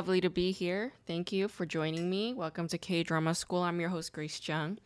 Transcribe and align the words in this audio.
Lovely 0.00 0.22
to 0.22 0.30
be 0.30 0.50
here. 0.50 0.94
Thank 1.06 1.30
you 1.30 1.46
for 1.46 1.66
joining 1.66 2.08
me. 2.08 2.32
Welcome 2.32 2.68
to 2.68 2.78
K 2.78 3.02
Drama 3.02 3.34
School. 3.34 3.60
I'm 3.60 3.78
your 3.80 3.90
host, 3.90 4.14
Grace 4.14 4.40
Jung. 4.48 4.78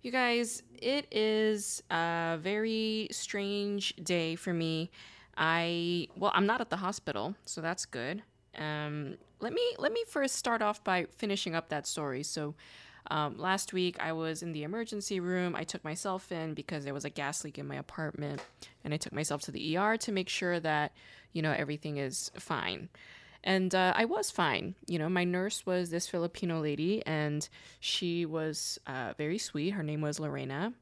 You 0.00 0.10
guys, 0.10 0.62
it 0.80 1.06
is 1.10 1.82
a 1.90 2.38
very 2.40 3.08
strange 3.10 3.94
day 3.96 4.36
for 4.36 4.54
me. 4.54 4.90
I 5.36 6.08
well, 6.16 6.32
I'm 6.34 6.46
not 6.46 6.62
at 6.62 6.70
the 6.70 6.78
hospital, 6.78 7.34
so 7.44 7.60
that's 7.60 7.84
good. 7.84 8.22
Um, 8.56 9.18
let 9.40 9.52
me 9.52 9.74
let 9.78 9.92
me 9.92 10.04
first 10.08 10.36
start 10.36 10.62
off 10.62 10.82
by 10.82 11.04
finishing 11.18 11.54
up 11.54 11.68
that 11.68 11.86
story. 11.86 12.22
So, 12.22 12.54
um, 13.10 13.36
last 13.36 13.74
week 13.74 13.98
I 14.00 14.12
was 14.12 14.42
in 14.42 14.52
the 14.52 14.62
emergency 14.62 15.20
room. 15.20 15.54
I 15.54 15.64
took 15.64 15.84
myself 15.84 16.32
in 16.32 16.54
because 16.54 16.84
there 16.84 16.94
was 16.94 17.04
a 17.04 17.10
gas 17.10 17.44
leak 17.44 17.58
in 17.58 17.68
my 17.68 17.76
apartment, 17.76 18.40
and 18.84 18.94
I 18.94 18.96
took 18.96 19.12
myself 19.12 19.42
to 19.42 19.50
the 19.50 19.76
ER 19.76 19.98
to 19.98 20.12
make 20.12 20.30
sure 20.30 20.58
that 20.60 20.92
you 21.34 21.42
know 21.42 21.52
everything 21.52 21.98
is 21.98 22.30
fine. 22.38 22.88
And 23.42 23.74
uh, 23.74 23.92
I 23.96 24.04
was 24.04 24.30
fine. 24.30 24.74
You 24.86 24.98
know, 24.98 25.08
my 25.08 25.24
nurse 25.24 25.64
was 25.64 25.90
this 25.90 26.06
Filipino 26.06 26.60
lady, 26.60 27.04
and 27.06 27.48
she 27.78 28.26
was 28.26 28.78
uh, 28.86 29.14
very 29.16 29.38
sweet. 29.38 29.70
Her 29.70 29.82
name 29.82 30.02
was 30.02 30.20
Lorena. 30.20 30.74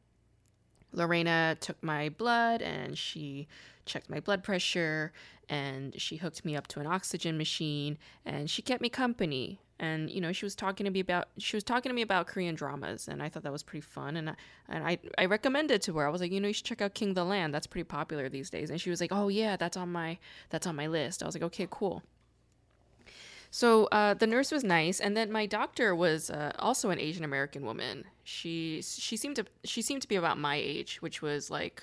Lorena 0.93 1.57
took 1.61 1.83
my 1.83 2.09
blood 2.09 2.63
and 2.63 2.97
she 2.97 3.47
checked 3.85 4.09
my 4.09 4.21
blood 4.21 4.43
pressure 4.43 5.13
and 5.49 5.99
she 6.01 6.17
hooked 6.17 6.45
me 6.45 6.57
up 6.57 6.67
to 6.69 6.81
an 6.81 6.87
oxygen 6.87 7.37
machine 7.39 7.99
and 8.25 8.51
she 8.51 8.63
kept 8.63 8.83
me 8.83 8.89
company 8.89 9.61
and 9.81 10.11
you 10.11 10.21
know 10.21 10.33
she 10.33 10.45
was 10.45 10.55
talking 10.55 10.85
to 10.85 10.91
me 10.91 11.01
about 11.01 11.29
she 11.39 11.57
was 11.57 11.65
talking 11.65 11.89
to 11.89 11.95
me 11.95 12.03
about 12.03 12.27
Korean 12.27 12.55
dramas 12.55 13.09
and 13.09 13.23
I 13.23 13.29
thought 13.29 13.45
that 13.45 13.53
was 13.53 13.63
pretty 13.63 13.81
fun 13.81 14.17
and 14.17 14.31
I, 14.31 14.35
and 14.69 14.85
I 14.85 14.99
I 15.17 15.27
recommended 15.27 15.83
to 15.83 15.97
her 15.99 16.07
I 16.07 16.11
was 16.11 16.21
like 16.21 16.33
you 16.33 16.41
know 16.41 16.49
you 16.49 16.55
should 16.55 16.67
check 16.67 16.83
out 16.83 16.95
King 16.95 17.11
of 17.11 17.15
the 17.15 17.25
Land 17.25 17.55
that's 17.55 17.67
pretty 17.67 17.85
popular 17.85 18.29
these 18.29 18.51
days 18.51 18.71
and 18.71 18.81
she 18.81 18.91
was 18.91 19.01
like 19.01 19.13
oh 19.13 19.29
yeah 19.29 19.57
that's 19.57 19.77
on 19.77 19.91
my 19.91 20.19
that's 20.51 20.67
on 20.67 20.77
my 20.77 20.87
list 20.87 21.23
I 21.23 21.27
was 21.27 21.35
like 21.35 21.45
okay 21.45 21.69
cool 21.71 22.03
so 23.51 23.87
uh, 23.87 24.15
the 24.15 24.27
nurse 24.27 24.53
was 24.53 24.63
nice, 24.63 25.01
and 25.01 25.17
then 25.17 25.33
my 25.33 25.47
doctor 25.47 25.95
was 25.95 26.31
uh, 26.31 26.53
also 26.59 26.91
an 26.91 26.99
Asian 26.99 27.25
American 27.25 27.65
woman. 27.65 28.05
She 28.25 28.83
she 28.83 29.17
seemed 29.17 29.37
to 29.37 29.47
she 29.65 29.81
seemed 29.81 30.03
to 30.03 30.09
be 30.09 30.17
about 30.17 30.39
my 30.39 30.57
age, 30.57 31.01
which 31.01 31.23
was 31.23 31.51
like 31.51 31.83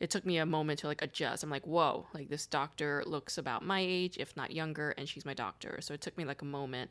it 0.00 0.10
took 0.10 0.24
me 0.24 0.38
a 0.38 0.46
moment 0.46 0.80
to 0.80 0.86
like 0.86 1.02
adjust. 1.02 1.42
I'm 1.42 1.50
like, 1.50 1.66
whoa, 1.66 2.06
like 2.14 2.28
this 2.28 2.46
doctor 2.46 3.02
looks 3.06 3.36
about 3.36 3.64
my 3.64 3.80
age, 3.80 4.16
if 4.18 4.36
not 4.36 4.52
younger, 4.52 4.90
and 4.96 5.08
she's 5.08 5.26
my 5.26 5.34
doctor. 5.34 5.78
So 5.80 5.92
it 5.92 6.00
took 6.00 6.16
me 6.16 6.24
like 6.24 6.42
a 6.42 6.46
moment. 6.46 6.90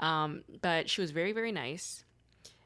Um, 0.00 0.42
but 0.60 0.90
she 0.90 1.00
was 1.00 1.12
very 1.12 1.30
very 1.30 1.52
nice, 1.52 2.04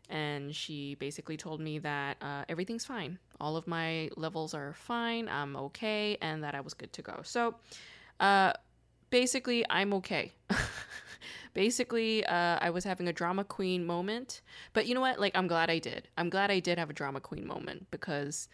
and 0.09 0.57
she 0.57 0.95
basically 0.95 1.37
told 1.37 1.61
me 1.61 1.79
that 1.81 2.17
uh, 2.23 2.45
everything's 2.49 2.87
fine. 2.87 3.19
All 3.41 3.59
of 3.59 3.67
my 3.67 4.09
levels 4.17 4.55
are 4.55 4.73
fine. 4.73 5.29
I'm 5.29 5.55
okay, 5.55 6.17
and 6.23 6.43
that 6.45 6.55
I 6.55 6.63
was 6.63 6.73
good 6.73 6.95
to 6.95 7.03
go. 7.03 7.21
So. 7.25 7.57
Uh, 8.21 8.53
basically 9.11 9.65
i'm 9.71 9.93
okay 9.95 10.33
basically 11.59 12.25
uh, 12.27 12.57
i 12.61 12.71
was 12.71 12.85
having 12.85 13.09
a 13.09 13.13
drama 13.13 13.43
queen 13.43 13.85
moment 13.85 14.43
but 14.75 14.87
you 14.87 14.95
know 14.95 15.01
what? 15.01 15.19
Like 15.19 15.37
i'm 15.37 15.49
glad 15.49 15.71
i 15.71 15.81
did. 15.81 16.07
I'm 16.17 16.31
glad 16.31 16.53
i 16.53 16.61
did 16.61 16.79
have 16.79 16.89
a 16.89 16.93
drama 16.93 17.21
queen 17.21 17.45
moment 17.45 17.91
because 17.91 18.49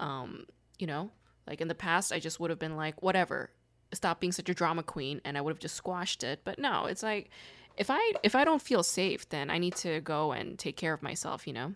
um, 0.00 0.44
you 0.76 0.88
know 0.88 1.12
like 1.46 1.60
in 1.60 1.68
the 1.68 1.76
past 1.76 2.12
i 2.12 2.18
just 2.18 2.40
would 2.40 2.50
have 2.50 2.58
been 2.58 2.74
like 2.74 3.00
whatever. 3.00 3.50
Stop 3.92 4.18
being 4.18 4.32
such 4.32 4.48
a 4.48 4.54
drama 4.54 4.82
queen 4.82 5.20
and 5.24 5.38
i 5.38 5.40
would 5.40 5.52
have 5.52 5.60
just 5.60 5.76
squashed 5.76 6.24
it. 6.24 6.40
But 6.42 6.58
no 6.58 6.86
it's 6.86 7.04
like 7.04 7.30
if 7.76 7.90
i 7.90 8.12
if 8.24 8.34
i 8.34 8.42
don't 8.42 8.60
feel 8.60 8.82
safe 8.82 9.28
then 9.28 9.50
i 9.50 9.58
need 9.58 9.76
to 9.76 10.00
go 10.00 10.32
and 10.32 10.58
take 10.58 10.76
care 10.76 10.92
of 10.92 11.00
myself 11.00 11.46
you 11.46 11.52
know? 11.52 11.74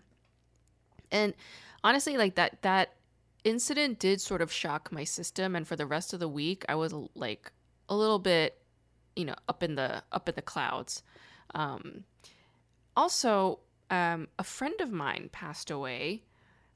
And 1.11 1.33
honestly 1.81 2.17
like 2.17 2.35
that 2.35 2.61
that 2.63 2.95
incident 3.45 3.99
did 3.99 4.19
sort 4.19 4.41
of 4.41 4.51
shock 4.51 4.91
my 4.91 5.05
system 5.05 5.55
and 5.55 5.65
for 5.65 5.77
the 5.77 5.85
rest 5.85 6.11
of 6.11 6.19
the 6.19 6.27
week 6.27 6.65
i 6.67 6.75
was 6.75 6.93
like 7.15 7.53
a 7.89 7.95
little 7.95 8.19
bit, 8.19 8.57
you 9.15 9.25
know, 9.25 9.35
up 9.47 9.63
in 9.63 9.75
the 9.75 10.03
up 10.11 10.29
in 10.29 10.35
the 10.35 10.41
clouds. 10.41 11.03
Um, 11.55 12.03
also, 12.95 13.59
um, 13.89 14.27
a 14.39 14.43
friend 14.43 14.79
of 14.81 14.91
mine 14.91 15.29
passed 15.31 15.71
away. 15.71 16.23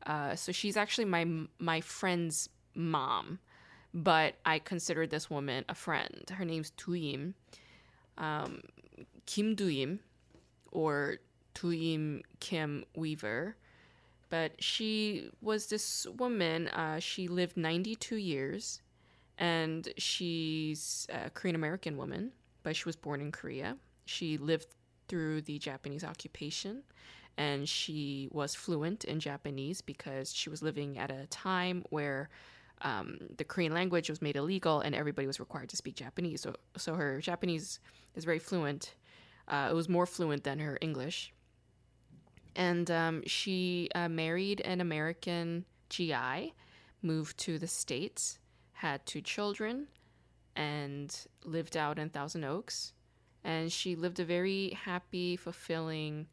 Uh, 0.06 0.36
so 0.36 0.52
she's 0.52 0.78
actually 0.78 1.06
my 1.06 1.26
my 1.60 1.82
friend's 1.82 2.50
mom, 2.76 3.40
but 3.94 4.36
I 4.46 4.60
consider 4.60 5.08
this 5.08 5.30
woman 5.30 5.66
a 5.68 5.76
friend. 5.76 6.30
Her 6.30 6.46
name's 6.46 6.72
Tuim, 6.72 7.34
um, 8.18 8.62
Kim 9.26 9.56
Duyim, 9.56 10.00
or 10.72 11.18
Tuim 11.56 12.22
Kim 12.40 12.86
Weaver. 12.96 13.58
But 14.30 14.62
she 14.62 15.30
was 15.42 15.68
this 15.68 16.06
woman. 16.18 16.68
Uh, 16.68 17.00
she 17.00 17.30
lived 17.30 17.56
92 17.56 18.18
years 18.18 18.82
and 19.38 19.88
she's 19.98 21.08
a 21.10 21.30
Korean 21.30 21.56
American 21.56 21.98
woman, 21.98 22.32
but 22.64 22.76
she 22.76 22.86
was 22.86 22.96
born 22.96 23.22
in 23.22 23.32
Korea. 23.32 23.78
She 24.06 24.38
lived 24.38 24.68
through 25.08 25.42
the 25.42 25.60
Japanese 25.60 26.04
occupation 26.04 26.84
and 27.38 27.70
she 27.70 28.30
was 28.32 28.56
fluent 28.56 29.04
in 29.06 29.20
Japanese 29.20 29.82
because 29.82 30.34
she 30.34 30.50
was 30.50 30.64
living 30.64 30.98
at 30.98 31.12
a 31.12 31.28
time 31.28 31.84
where 31.90 32.30
um, 32.82 33.20
the 33.38 33.44
Korean 33.44 33.74
language 33.74 34.10
was 34.10 34.22
made 34.22 34.36
illegal 34.36 34.82
and 34.82 34.96
everybody 34.96 35.28
was 35.28 35.40
required 35.40 35.70
to 35.70 35.78
speak 35.78 35.96
Japanese. 35.96 36.42
So, 36.42 36.56
so 36.76 36.96
her 36.96 37.22
Japanese 37.22 37.80
is 38.16 38.26
very 38.26 38.40
fluent. 38.40 38.96
Uh, 39.48 39.68
it 39.72 39.74
was 39.74 39.88
more 39.88 40.06
fluent 40.06 40.44
than 40.44 40.60
her 40.60 40.78
English. 40.82 41.32
And 42.56 42.90
um, 42.90 43.24
she 43.28 43.90
uh, 43.94 44.10
married 44.10 44.62
an 44.62 44.82
American 44.82 45.66
GI, 45.90 46.54
moved 47.04 47.38
to 47.40 47.60
the 47.60 47.68
States, 47.68 48.40
had 48.78 49.04
two 49.06 49.22
children 49.22 49.88
and 50.56 51.16
lived 51.44 51.76
out 51.76 51.98
in 51.98 52.10
Thousand 52.10 52.44
Oaks. 52.44 52.94
And 53.44 53.72
she 53.72 53.96
lived 53.96 54.20
a 54.20 54.26
very 54.26 54.78
happy, 54.84 55.36
fulfilling, 55.36 56.28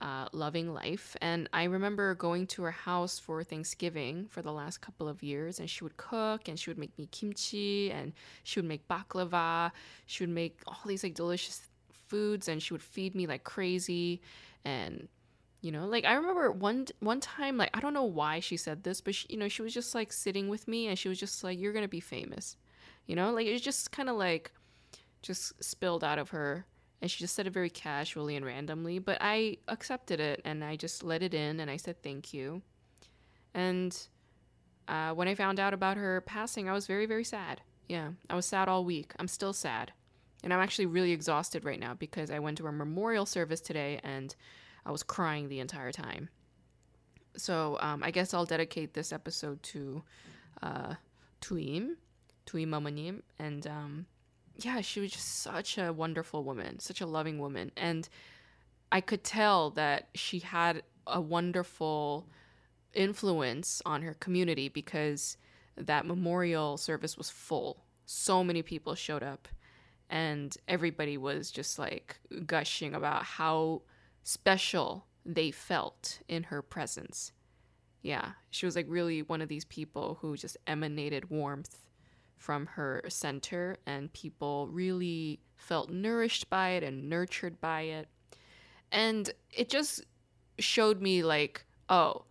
uh, 0.00 0.28
loving 0.32 0.72
life. 0.72 1.16
And 1.20 1.48
I 1.52 1.64
remember 1.64 2.14
going 2.14 2.46
to 2.48 2.62
her 2.62 2.70
house 2.70 3.18
for 3.18 3.42
Thanksgiving 3.42 4.26
for 4.28 4.42
the 4.42 4.52
last 4.52 4.80
couple 4.80 5.08
of 5.08 5.22
years, 5.22 5.58
and 5.58 5.68
she 5.68 5.82
would 5.82 5.96
cook 5.96 6.48
and 6.48 6.58
she 6.58 6.70
would 6.70 6.78
make 6.78 6.96
me 6.98 7.08
kimchi 7.10 7.90
and 7.90 8.12
she 8.44 8.60
would 8.60 8.68
make 8.68 8.86
baklava. 8.86 9.72
She 10.06 10.22
would 10.22 10.34
make 10.34 10.60
all 10.68 10.80
these 10.86 11.02
like 11.02 11.14
delicious 11.14 11.62
foods 11.90 12.46
and 12.46 12.62
she 12.62 12.74
would 12.74 12.82
feed 12.82 13.14
me 13.14 13.26
like 13.26 13.42
crazy. 13.42 14.20
And 14.64 15.08
you 15.62 15.70
know 15.70 15.86
like 15.86 16.04
i 16.04 16.12
remember 16.12 16.50
one 16.50 16.86
one 16.98 17.20
time 17.20 17.56
like 17.56 17.70
i 17.72 17.80
don't 17.80 17.94
know 17.94 18.02
why 18.04 18.40
she 18.40 18.56
said 18.56 18.82
this 18.82 19.00
but 19.00 19.14
she, 19.14 19.26
you 19.30 19.36
know 19.38 19.48
she 19.48 19.62
was 19.62 19.72
just 19.72 19.94
like 19.94 20.12
sitting 20.12 20.48
with 20.48 20.68
me 20.68 20.88
and 20.88 20.98
she 20.98 21.08
was 21.08 21.18
just 21.18 21.42
like 21.42 21.58
you're 21.58 21.72
gonna 21.72 21.88
be 21.88 22.00
famous 22.00 22.56
you 23.06 23.16
know 23.16 23.32
like 23.32 23.46
it 23.46 23.52
was 23.52 23.62
just 23.62 23.90
kind 23.92 24.10
of 24.10 24.16
like 24.16 24.50
just 25.22 25.62
spilled 25.62 26.04
out 26.04 26.18
of 26.18 26.30
her 26.30 26.66
and 27.00 27.10
she 27.10 27.20
just 27.20 27.34
said 27.34 27.46
it 27.46 27.52
very 27.52 27.70
casually 27.70 28.36
and 28.36 28.44
randomly 28.44 28.98
but 28.98 29.16
i 29.20 29.56
accepted 29.68 30.20
it 30.20 30.42
and 30.44 30.64
i 30.64 30.76
just 30.76 31.02
let 31.04 31.22
it 31.22 31.32
in 31.32 31.60
and 31.60 31.70
i 31.70 31.76
said 31.76 32.02
thank 32.02 32.34
you. 32.34 32.60
And 33.54 33.96
uh, 34.88 35.12
when 35.12 35.28
i 35.28 35.34
found 35.34 35.60
out 35.60 35.74
about 35.74 35.96
her 35.96 36.22
passing 36.22 36.68
i 36.68 36.72
was 36.72 36.86
very 36.86 37.06
very 37.06 37.24
sad. 37.24 37.60
Yeah 37.88 38.10
i 38.28 38.34
was 38.34 38.46
sad 38.46 38.68
all 38.68 38.84
week. 38.84 39.12
I'm 39.18 39.28
still 39.28 39.52
sad. 39.52 39.92
And 40.42 40.52
i'm 40.52 40.60
actually 40.60 40.86
really 40.86 41.12
exhausted 41.12 41.64
right 41.64 41.78
now 41.78 41.94
because 41.94 42.32
i 42.32 42.40
went 42.40 42.58
to 42.58 42.66
a 42.66 42.72
memorial 42.72 43.26
service 43.26 43.60
today 43.60 44.00
and 44.02 44.34
I 44.84 44.90
was 44.90 45.02
crying 45.02 45.48
the 45.48 45.60
entire 45.60 45.92
time. 45.92 46.28
So 47.36 47.78
um, 47.80 48.02
I 48.02 48.10
guess 48.10 48.34
I'll 48.34 48.44
dedicate 48.44 48.94
this 48.94 49.12
episode 49.12 49.62
to 49.64 50.02
uh, 50.62 50.94
Tuim, 51.40 51.96
Tuim 52.46 52.68
Mamanim, 52.68 53.22
and 53.38 53.66
um, 53.66 54.06
yeah, 54.56 54.80
she 54.80 55.00
was 55.00 55.12
just 55.12 55.40
such 55.40 55.78
a 55.78 55.92
wonderful 55.92 56.44
woman, 56.44 56.78
such 56.78 57.00
a 57.00 57.06
loving 57.06 57.38
woman, 57.38 57.72
and 57.76 58.08
I 58.90 59.00
could 59.00 59.24
tell 59.24 59.70
that 59.70 60.08
she 60.14 60.40
had 60.40 60.82
a 61.06 61.20
wonderful 61.20 62.28
influence 62.92 63.80
on 63.86 64.02
her 64.02 64.14
community 64.14 64.68
because 64.68 65.38
that 65.76 66.04
memorial 66.04 66.76
service 66.76 67.16
was 67.16 67.30
full. 67.30 67.84
So 68.04 68.44
many 68.44 68.62
people 68.62 68.94
showed 68.94 69.22
up, 69.22 69.48
and 70.10 70.54
everybody 70.68 71.16
was 71.16 71.50
just 71.50 71.78
like 71.78 72.18
gushing 72.46 72.94
about 72.94 73.24
how 73.24 73.82
special 74.22 75.06
they 75.24 75.50
felt 75.50 76.20
in 76.28 76.44
her 76.44 76.62
presence. 76.62 77.32
Yeah, 78.02 78.32
she 78.50 78.66
was 78.66 78.74
like 78.74 78.86
really 78.88 79.22
one 79.22 79.40
of 79.40 79.48
these 79.48 79.64
people 79.64 80.18
who 80.20 80.36
just 80.36 80.56
emanated 80.66 81.30
warmth 81.30 81.84
from 82.36 82.66
her 82.66 83.04
center, 83.08 83.76
and 83.86 84.12
people 84.12 84.66
really 84.68 85.38
felt 85.54 85.90
nourished 85.90 86.50
by 86.50 86.70
it 86.70 86.82
and 86.82 87.08
nurtured 87.08 87.60
by 87.60 87.82
it. 87.82 88.08
And 88.90 89.30
it 89.50 89.68
just 89.68 90.04
showed 90.58 91.00
me, 91.00 91.22
like, 91.22 91.64
oh, 91.88 92.24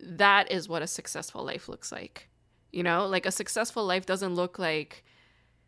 that 0.00 0.50
is 0.50 0.68
what 0.68 0.82
a 0.82 0.86
successful 0.86 1.44
life 1.44 1.68
looks 1.68 1.92
like. 1.92 2.28
You 2.72 2.82
know, 2.82 3.06
like 3.06 3.26
a 3.26 3.30
successful 3.30 3.84
life 3.84 4.06
doesn't 4.06 4.34
look 4.34 4.58
like, 4.58 5.04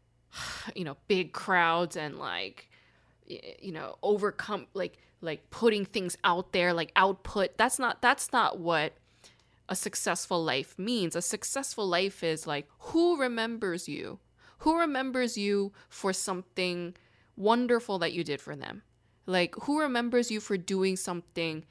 you 0.74 0.84
know, 0.84 0.96
big 1.06 1.34
crowds 1.34 1.96
and 1.96 2.18
like, 2.18 2.70
you 3.26 3.72
know, 3.72 3.96
overcome, 4.02 4.66
like, 4.72 4.98
like 5.24 5.50
putting 5.50 5.84
things 5.84 6.16
out 6.22 6.52
there 6.52 6.72
like 6.72 6.92
output 6.96 7.56
that's 7.56 7.78
not 7.78 8.00
that's 8.02 8.32
not 8.32 8.58
what 8.58 8.92
a 9.68 9.74
successful 9.74 10.44
life 10.44 10.78
means 10.78 11.16
a 11.16 11.22
successful 11.22 11.86
life 11.88 12.22
is 12.22 12.46
like 12.46 12.68
who 12.78 13.16
remembers 13.16 13.88
you 13.88 14.18
Who 14.58 14.78
remembers 14.78 15.36
you 15.36 15.72
for 15.88 16.12
something 16.14 16.96
wonderful 17.36 17.98
that 17.98 18.12
you 18.12 18.24
did 18.24 18.40
for 18.40 18.56
them? 18.56 18.82
Like, 19.26 19.54
who 19.64 19.80
remembers 19.80 20.30
you 20.30 20.40
for 20.40 20.56
doing 20.56 20.96
something 20.96 21.64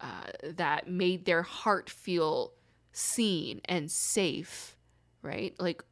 uh, 0.00 0.30
that 0.42 0.88
made 0.88 1.24
their 1.24 1.42
heart 1.42 1.90
feel 1.90 2.52
seen 2.92 3.60
and 3.66 3.90
safe, 3.90 4.76
right? 5.22 5.54
Like, 5.58 5.82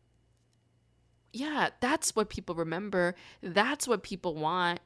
yeah, 1.32 1.70
that's 1.81 2.14
what 2.16 2.31
people 2.31 2.54
remember. 2.54 3.14
That's 3.42 3.88
what 3.88 4.02
people 4.02 4.34
want. 4.34 4.81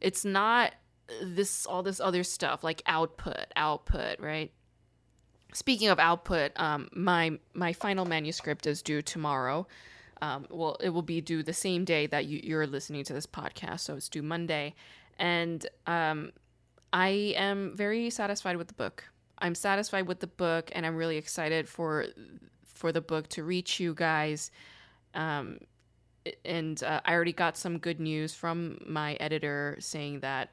It's 0.00 0.24
not 0.24 0.74
this 1.22 1.66
all 1.66 1.82
this 1.82 2.00
other 2.00 2.24
stuff 2.24 2.64
like 2.64 2.82
output, 2.86 3.46
output, 3.56 4.20
right? 4.20 4.50
Speaking 5.52 5.88
of 5.88 5.98
output, 5.98 6.52
um, 6.56 6.88
my 6.92 7.38
my 7.52 7.72
final 7.72 8.04
manuscript 8.04 8.66
is 8.66 8.82
due 8.82 9.02
tomorrow. 9.02 9.66
Um, 10.22 10.46
well, 10.50 10.76
it 10.80 10.90
will 10.90 11.02
be 11.02 11.20
due 11.20 11.42
the 11.42 11.52
same 11.52 11.84
day 11.84 12.06
that 12.06 12.26
you, 12.26 12.40
you're 12.42 12.66
listening 12.66 13.04
to 13.04 13.12
this 13.12 13.26
podcast, 13.26 13.80
so 13.80 13.94
it's 13.94 14.08
due 14.08 14.22
Monday, 14.22 14.74
and 15.18 15.66
um, 15.86 16.32
I 16.92 17.34
am 17.36 17.76
very 17.76 18.08
satisfied 18.10 18.56
with 18.56 18.68
the 18.68 18.74
book. 18.74 19.04
I'm 19.38 19.54
satisfied 19.54 20.06
with 20.06 20.20
the 20.20 20.28
book, 20.28 20.70
and 20.72 20.86
I'm 20.86 20.96
really 20.96 21.16
excited 21.16 21.68
for 21.68 22.06
for 22.64 22.92
the 22.92 23.00
book 23.00 23.28
to 23.30 23.44
reach 23.44 23.80
you 23.80 23.94
guys. 23.94 24.50
Um, 25.14 25.58
and 26.44 26.82
uh, 26.82 27.00
I 27.04 27.12
already 27.12 27.32
got 27.32 27.56
some 27.56 27.78
good 27.78 28.00
news 28.00 28.34
from 28.34 28.78
my 28.86 29.14
editor 29.14 29.76
saying 29.80 30.20
that, 30.20 30.50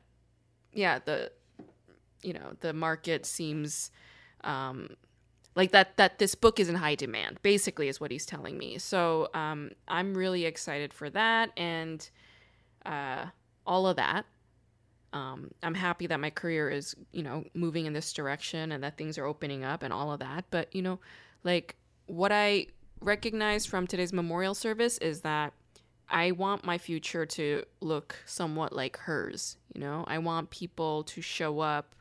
yeah, 0.74 1.00
the 1.04 1.32
you 2.22 2.34
know 2.34 2.54
the 2.60 2.74
market 2.74 3.26
seems 3.26 3.92
um, 4.44 4.96
like 5.56 5.72
that 5.72 5.98
that 5.98 6.20
this 6.20 6.36
book 6.36 6.60
is 6.60 6.70
in 6.70 6.76
high 6.76 6.96
demand. 6.96 7.40
Basically, 7.42 7.88
is 7.88 8.00
what 8.00 8.12
he's 8.12 8.26
telling 8.26 8.58
me. 8.58 8.78
So 8.78 9.30
um, 9.34 9.72
I'm 9.88 10.14
really 10.14 10.46
excited 10.46 10.94
for 10.94 11.10
that 11.10 11.52
and 11.58 12.10
uh, 12.86 13.26
all 13.66 13.88
of 13.88 13.96
that. 13.98 14.26
Um, 15.14 15.52
I'm 15.62 15.74
happy 15.74 16.08
that 16.08 16.20
my 16.20 16.30
career 16.30 16.70
is, 16.70 16.96
you 17.12 17.24
know, 17.24 17.44
moving 17.54 17.86
in 17.86 17.94
this 17.94 18.14
direction 18.14 18.72
and 18.72 18.84
that 18.84 18.98
things 18.98 19.18
are 19.18 19.26
opening 19.26 19.64
up 19.64 19.84
and 19.84 19.92
all 19.92 20.12
of 20.12 20.20
that. 20.20 20.46
But, 20.52 20.74
you 20.74 20.82
know, 20.82 21.00
like 21.44 21.76
what 22.06 22.32
I 22.32 22.68
recognize 23.02 23.66
from 23.66 23.88
today's 23.88 24.14
memorial 24.14 24.56
service 24.56 24.98
is 25.00 25.22
that 25.22 25.54
I 26.12 26.32
want 26.32 26.66
my 26.66 26.78
future 26.78 27.26
to 27.26 27.64
look 27.80 28.18
somewhat 28.26 28.74
like 28.74 28.98
hers. 28.98 29.58
You 29.74 29.82
know, 29.82 30.04
I 30.08 30.18
want 30.20 30.50
people 30.50 31.04
to 31.06 31.22
show 31.22 31.60
up 31.62 31.96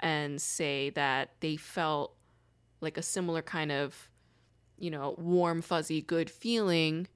and 0.00 0.40
say 0.42 0.90
that 0.90 1.30
they 1.40 1.56
felt 1.56 2.14
like 2.80 2.98
a 2.98 3.02
similar 3.02 3.42
kind 3.42 3.72
of, 3.72 4.10
you 4.78 4.90
know, 4.90 5.14
warm, 5.16 5.62
fuzzy, 5.62 6.02
good 6.02 6.28
feeling 6.28 7.06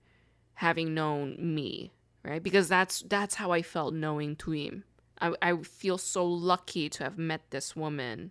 having 0.54 0.94
known 0.94 1.36
me, 1.38 1.92
right? 2.22 2.42
Because 2.42 2.68
that's 2.68 3.00
that's 3.02 3.34
how 3.34 3.50
I 3.50 3.62
felt 3.62 3.92
knowing 3.94 4.36
Tuim. 4.36 4.84
I, 5.20 5.34
I 5.42 5.56
feel 5.56 5.98
so 5.98 6.24
lucky 6.26 6.88
to 6.90 7.04
have 7.04 7.18
met 7.18 7.50
this 7.50 7.74
woman 7.74 8.30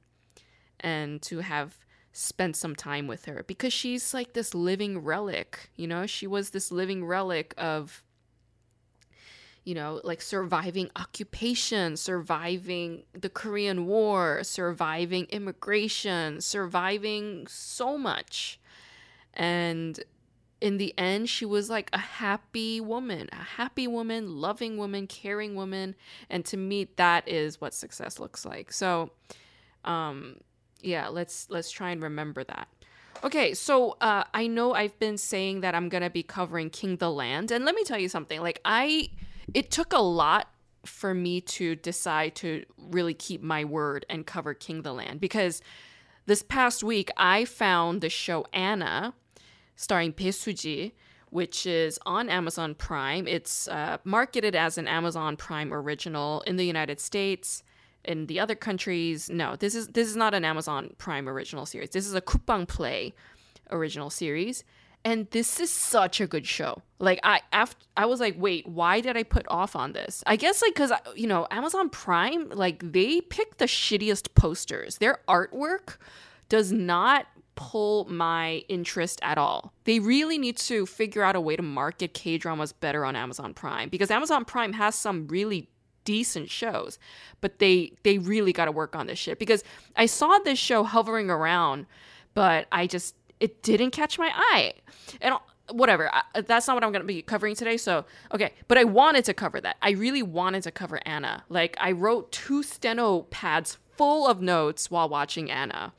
and 0.79 1.21
to 1.23 1.39
have 1.39 1.77
spent 2.11 2.55
some 2.55 2.75
time 2.75 3.07
with 3.07 3.25
her 3.25 3.43
because 3.47 3.73
she's 3.73 4.13
like 4.13 4.33
this 4.33 4.53
living 4.53 4.99
relic, 4.99 5.69
you 5.75 5.87
know? 5.87 6.05
She 6.05 6.27
was 6.27 6.49
this 6.49 6.71
living 6.71 7.05
relic 7.05 7.53
of 7.57 8.03
you 9.65 9.75
know, 9.75 10.01
like 10.03 10.19
surviving 10.19 10.89
occupation, 10.95 11.95
surviving 11.95 13.03
the 13.13 13.29
Korean 13.29 13.85
War, 13.85 14.43
surviving 14.43 15.25
immigration, 15.25 16.41
surviving 16.41 17.45
so 17.47 17.95
much. 17.95 18.59
And 19.33 19.99
in 20.61 20.77
the 20.77 20.97
end, 20.97 21.29
she 21.29 21.45
was 21.45 21.69
like 21.69 21.89
a 21.93 21.99
happy 21.99 22.81
woman, 22.81 23.29
a 23.31 23.43
happy 23.43 23.87
woman, 23.87 24.37
loving 24.37 24.77
woman, 24.77 25.07
caring 25.07 25.55
woman. 25.55 25.95
And 26.29 26.43
to 26.45 26.57
me, 26.57 26.87
that 26.95 27.27
is 27.27 27.61
what 27.61 27.73
success 27.73 28.19
looks 28.19 28.45
like. 28.45 28.73
So, 28.73 29.11
um, 29.85 30.37
yeah, 30.81 31.07
let's 31.07 31.47
let's 31.49 31.71
try 31.71 31.91
and 31.91 32.01
remember 32.01 32.43
that. 32.43 32.67
Okay, 33.23 33.53
so 33.53 33.97
uh, 33.99 34.23
I 34.33 34.47
know 34.47 34.73
I've 34.73 34.97
been 34.99 35.17
saying 35.17 35.61
that 35.61 35.75
I'm 35.75 35.89
gonna 35.89 36.09
be 36.09 36.23
covering 36.23 36.69
King 36.69 36.97
the 36.97 37.11
Land, 37.11 37.51
and 37.51 37.65
let 37.65 37.75
me 37.75 37.83
tell 37.83 37.99
you 37.99 38.09
something. 38.09 38.41
Like 38.41 38.59
I 38.65 39.09
it 39.53 39.71
took 39.71 39.93
a 39.93 39.99
lot 39.99 40.47
for 40.85 41.13
me 41.13 41.41
to 41.41 41.75
decide 41.75 42.35
to 42.35 42.65
really 42.77 43.13
keep 43.13 43.41
my 43.41 43.65
word 43.65 44.05
and 44.09 44.25
cover 44.25 44.53
King 44.53 44.81
the 44.81 44.93
Land 44.93 45.19
because 45.19 45.61
this 46.25 46.41
past 46.41 46.83
week 46.83 47.11
I 47.17 47.45
found 47.45 48.01
the 48.01 48.09
show 48.09 48.45
Anna 48.53 49.13
starring 49.75 50.11
Bae 50.11 50.25
Suji 50.25 50.93
which 51.29 51.65
is 51.65 51.99
on 52.05 52.29
Amazon 52.29 52.75
Prime. 52.75 53.27
It's 53.27 53.67
uh, 53.67 53.97
marketed 54.03 54.55
as 54.55 54.77
an 54.77 54.87
Amazon 54.87 55.37
Prime 55.37 55.73
original 55.73 56.41
in 56.41 56.55
the 56.55 56.65
United 56.65 56.99
States. 56.99 57.63
In 58.05 58.27
the 58.27 58.39
other 58.39 58.55
countries, 58.55 59.29
no. 59.29 59.55
This 59.55 59.75
is 59.75 59.87
this 59.89 60.07
is 60.07 60.15
not 60.15 60.33
an 60.33 60.45
Amazon 60.45 60.91
Prime 60.97 61.27
original 61.27 61.65
series. 61.65 61.89
This 61.89 62.07
is 62.07 62.13
a 62.13 62.21
Coupang 62.21 62.67
Play 62.67 63.13
original 63.71 64.09
series. 64.09 64.63
And 65.05 65.29
this 65.31 65.59
is 65.59 65.69
such 65.69 66.19
a 66.19 66.27
good 66.27 66.45
show. 66.45 66.81
Like 66.99 67.19
i 67.23 67.41
after 67.53 67.85
i 67.95 68.05
was 68.05 68.19
like 68.19 68.35
wait 68.37 68.67
why 68.67 68.99
did 68.99 69.15
i 69.15 69.23
put 69.23 69.45
off 69.49 69.75
on 69.75 69.93
this? 69.93 70.23
I 70.27 70.35
guess 70.35 70.61
like 70.61 70.73
because 70.73 70.91
uh, 70.91 70.97
you 71.15 71.27
know 71.27 71.47
amazon 71.51 71.89
prime 71.89 72.49
like 72.49 72.91
they 72.91 73.21
pick 73.21 73.57
the 73.57 73.65
shittiest 73.65 74.33
posters. 74.35 74.97
Their 74.97 75.19
artwork 75.27 75.97
does 76.49 76.71
not 76.71 77.27
pull 77.55 78.05
my 78.05 78.63
interest 78.69 79.19
at 79.21 79.37
all. 79.37 79.73
They 79.83 79.99
really 79.99 80.37
need 80.37 80.57
to 80.57 80.85
figure 80.85 81.23
out 81.23 81.35
a 81.35 81.41
way 81.41 81.55
to 81.55 81.63
market 81.63 82.13
k 82.13 82.37
dramas 82.37 82.73
better 82.73 83.05
on 83.05 83.15
amazon 83.15 83.53
prime 83.53 83.87
because 83.87 84.11
amazon 84.11 84.43
prime 84.43 84.73
has 84.73 84.95
some 84.95 85.27
really 85.27 85.69
decent 86.05 86.49
shows 86.49 86.97
but 87.41 87.59
they 87.59 87.91
they 88.03 88.17
really 88.17 88.53
got 88.53 88.65
to 88.65 88.71
work 88.71 88.95
on 88.95 89.07
this 89.07 89.19
shit 89.19 89.37
because 89.39 89.63
i 89.95 90.05
saw 90.05 90.37
this 90.39 90.57
show 90.57 90.83
hovering 90.83 91.29
around 91.29 91.85
but 92.33 92.67
i 92.71 92.87
just 92.87 93.15
it 93.39 93.63
didn't 93.63 93.91
catch 93.91 94.19
my 94.19 94.31
eye. 94.33 94.73
And 95.21 95.35
whatever, 95.71 96.13
I, 96.13 96.41
that's 96.41 96.67
not 96.67 96.75
what 96.75 96.83
I'm 96.83 96.91
going 96.91 97.01
to 97.01 97.07
be 97.07 97.21
covering 97.21 97.55
today. 97.55 97.77
So, 97.77 98.05
okay, 98.33 98.53
but 98.67 98.77
I 98.77 98.83
wanted 98.83 99.25
to 99.25 99.33
cover 99.33 99.61
that. 99.61 99.77
I 99.81 99.91
really 99.91 100.23
wanted 100.23 100.63
to 100.63 100.71
cover 100.71 100.99
Anna. 101.05 101.43
Like, 101.49 101.77
I 101.79 101.91
wrote 101.91 102.31
two 102.31 102.63
steno 102.63 103.23
pads 103.23 103.77
full 103.95 104.27
of 104.27 104.41
notes 104.41 104.91
while 104.91 105.09
watching 105.09 105.49
Anna. 105.49 105.93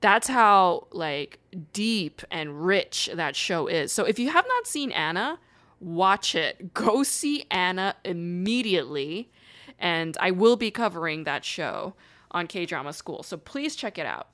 That's 0.00 0.28
how 0.28 0.88
like 0.92 1.38
deep 1.72 2.20
and 2.30 2.66
rich 2.66 3.08
that 3.14 3.34
show 3.34 3.66
is. 3.66 3.90
So 3.90 4.04
if 4.04 4.18
you 4.18 4.28
have 4.30 4.44
not 4.46 4.66
seen 4.66 4.90
Anna, 4.92 5.38
watch 5.80 6.34
it. 6.34 6.74
Go 6.74 7.02
see 7.02 7.44
Anna 7.50 7.94
immediately. 8.04 9.30
And 9.78 10.16
I 10.20 10.30
will 10.30 10.56
be 10.56 10.70
covering 10.70 11.24
that 11.24 11.44
show 11.44 11.94
on 12.30 12.46
K 12.46 12.66
Drama 12.66 12.92
School. 12.92 13.22
So 13.22 13.36
please 13.36 13.76
check 13.76 13.98
it 13.98 14.06
out. 14.06 14.28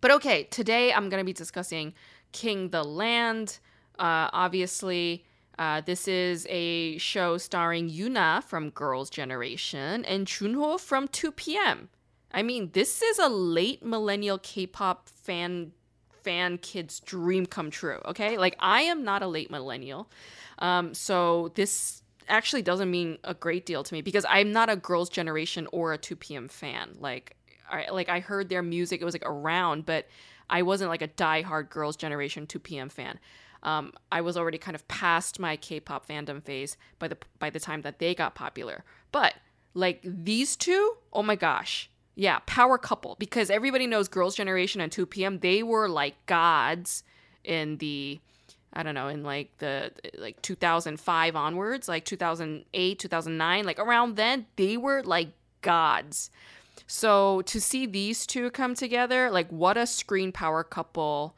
But 0.00 0.10
okay, 0.12 0.44
today 0.44 0.92
I'm 0.92 1.08
going 1.08 1.20
to 1.20 1.26
be 1.26 1.32
discussing 1.32 1.94
King 2.32 2.70
the 2.70 2.82
Land. 2.82 3.58
Uh, 3.98 4.30
obviously, 4.32 5.24
uh, 5.58 5.82
this 5.82 6.08
is 6.08 6.46
a 6.48 6.96
show 6.96 7.36
starring 7.36 7.90
Yuna 7.90 8.42
from 8.42 8.70
Girls' 8.70 9.10
Generation 9.10 10.04
and 10.06 10.26
Junho 10.26 10.80
from 10.80 11.06
2PM. 11.08 11.88
I 12.32 12.42
mean, 12.42 12.70
this 12.72 13.02
is 13.02 13.18
a 13.18 13.28
late 13.28 13.84
millennial 13.84 14.38
K-pop 14.38 15.08
fan 15.08 15.72
fan 16.22 16.58
kid's 16.58 17.00
dream 17.00 17.46
come 17.46 17.70
true. 17.70 18.00
Okay, 18.06 18.38
like 18.38 18.56
I 18.58 18.82
am 18.82 19.04
not 19.04 19.22
a 19.22 19.26
late 19.26 19.50
millennial, 19.50 20.08
um, 20.58 20.94
so 20.94 21.52
this 21.54 22.02
actually 22.28 22.62
doesn't 22.62 22.90
mean 22.90 23.18
a 23.24 23.34
great 23.34 23.66
deal 23.66 23.82
to 23.82 23.94
me 23.94 24.02
because 24.02 24.24
I'm 24.28 24.52
not 24.52 24.70
a 24.70 24.76
Girls' 24.76 25.10
Generation 25.10 25.66
or 25.72 25.92
a 25.92 25.98
2PM 25.98 26.50
fan. 26.50 26.96
Like 26.98 27.36
I, 27.68 27.90
like 27.90 28.08
I 28.08 28.20
heard 28.20 28.48
their 28.48 28.62
music. 28.62 29.00
It 29.00 29.04
was 29.04 29.14
like 29.14 29.26
around, 29.26 29.86
but 29.86 30.06
I 30.48 30.62
wasn't 30.62 30.90
like 30.90 31.02
a 31.02 31.06
die-hard 31.08 31.70
Girls' 31.70 31.96
Generation 31.96 32.46
2PM 32.46 32.90
fan. 32.90 33.18
Um, 33.62 33.92
I 34.10 34.20
was 34.22 34.36
already 34.36 34.58
kind 34.58 34.74
of 34.74 34.86
past 34.88 35.38
my 35.38 35.56
K-pop 35.56 36.08
fandom 36.08 36.42
phase 36.42 36.76
by 36.98 37.08
the 37.08 37.18
by 37.38 37.50
the 37.50 37.60
time 37.60 37.82
that 37.82 37.98
they 37.98 38.14
got 38.14 38.34
popular. 38.34 38.84
But 39.12 39.34
like 39.74 40.00
these 40.02 40.56
two, 40.56 40.96
oh 41.12 41.22
my 41.22 41.36
gosh, 41.36 41.90
yeah, 42.20 42.40
power 42.44 42.76
couple 42.76 43.16
because 43.18 43.48
everybody 43.48 43.86
knows 43.86 44.06
Girls' 44.06 44.34
Generation 44.34 44.82
and 44.82 44.92
2PM. 44.92 45.40
They 45.40 45.62
were 45.62 45.88
like 45.88 46.14
gods 46.26 47.02
in 47.44 47.78
the 47.78 48.20
I 48.74 48.82
don't 48.82 48.94
know, 48.94 49.08
in 49.08 49.24
like 49.24 49.56
the 49.56 49.90
like 50.18 50.40
2005 50.42 51.34
onwards, 51.34 51.88
like 51.88 52.04
2008, 52.04 52.98
2009, 52.98 53.64
like 53.64 53.78
around 53.78 54.16
then, 54.16 54.44
they 54.56 54.76
were 54.76 55.02
like 55.02 55.30
gods. 55.62 56.30
So 56.86 57.40
to 57.46 57.58
see 57.58 57.86
these 57.86 58.26
two 58.26 58.50
come 58.50 58.74
together, 58.74 59.30
like 59.30 59.48
what 59.48 59.78
a 59.78 59.86
screen 59.86 60.30
power 60.30 60.62
couple 60.62 61.34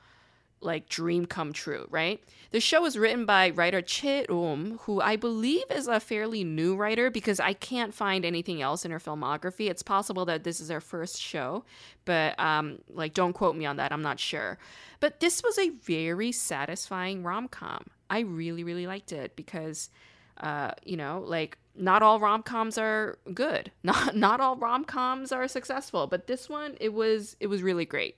like 0.63 0.89
dream 0.89 1.27
come 1.27 1.53
true, 1.53 1.87
right? 1.91 2.23
The 2.51 2.61
show 2.61 2.83
was 2.83 2.99
written 2.99 3.25
by 3.27 3.51
writer 3.51 3.83
Che 3.83 4.27
Um, 4.29 4.79
who 4.83 5.01
I 5.01 5.17
believe 5.17 5.65
is 5.71 5.89
a 5.89 6.01
fairly 6.01 6.45
new 6.45 6.77
writer 6.77 7.11
because 7.11 7.41
I 7.41 7.53
can't 7.55 7.95
find 7.95 8.25
anything 8.25 8.63
else 8.63 8.85
in 8.85 8.91
her 8.91 8.99
filmography. 8.99 9.71
It's 9.71 9.83
possible 9.83 10.25
that 10.27 10.45
this 10.45 10.61
is 10.61 10.69
her 10.69 10.81
first 10.81 11.21
show, 11.21 11.65
but 12.05 12.39
um, 12.39 12.79
like 12.91 13.15
don't 13.15 13.33
quote 13.33 13.57
me 13.57 13.67
on 13.67 13.77
that. 13.77 13.93
I'm 13.93 14.03
not 14.03 14.21
sure. 14.21 14.59
But 15.01 15.21
this 15.21 15.43
was 15.43 15.59
a 15.59 15.71
very 15.71 16.31
satisfying 16.31 17.23
rom 17.23 17.49
com. 17.49 17.85
I 18.09 18.21
really, 18.21 18.63
really 18.63 18.87
liked 18.87 19.13
it 19.13 19.35
because, 19.35 19.91
uh, 20.37 20.73
you 20.85 20.97
know, 20.97 21.25
like 21.27 21.59
not 21.75 22.03
all 22.03 22.21
rom 22.21 22.43
coms 22.43 22.77
are 22.77 23.19
good. 23.33 23.73
Not 23.83 24.15
not 24.15 24.41
all 24.41 24.57
rom 24.57 24.85
coms 24.85 25.33
are 25.33 25.49
successful, 25.49 26.07
but 26.07 26.27
this 26.27 26.49
one 26.49 26.77
it 26.81 26.93
was 26.93 27.37
it 27.41 27.47
was 27.47 27.63
really 27.63 27.87
great. 27.87 28.17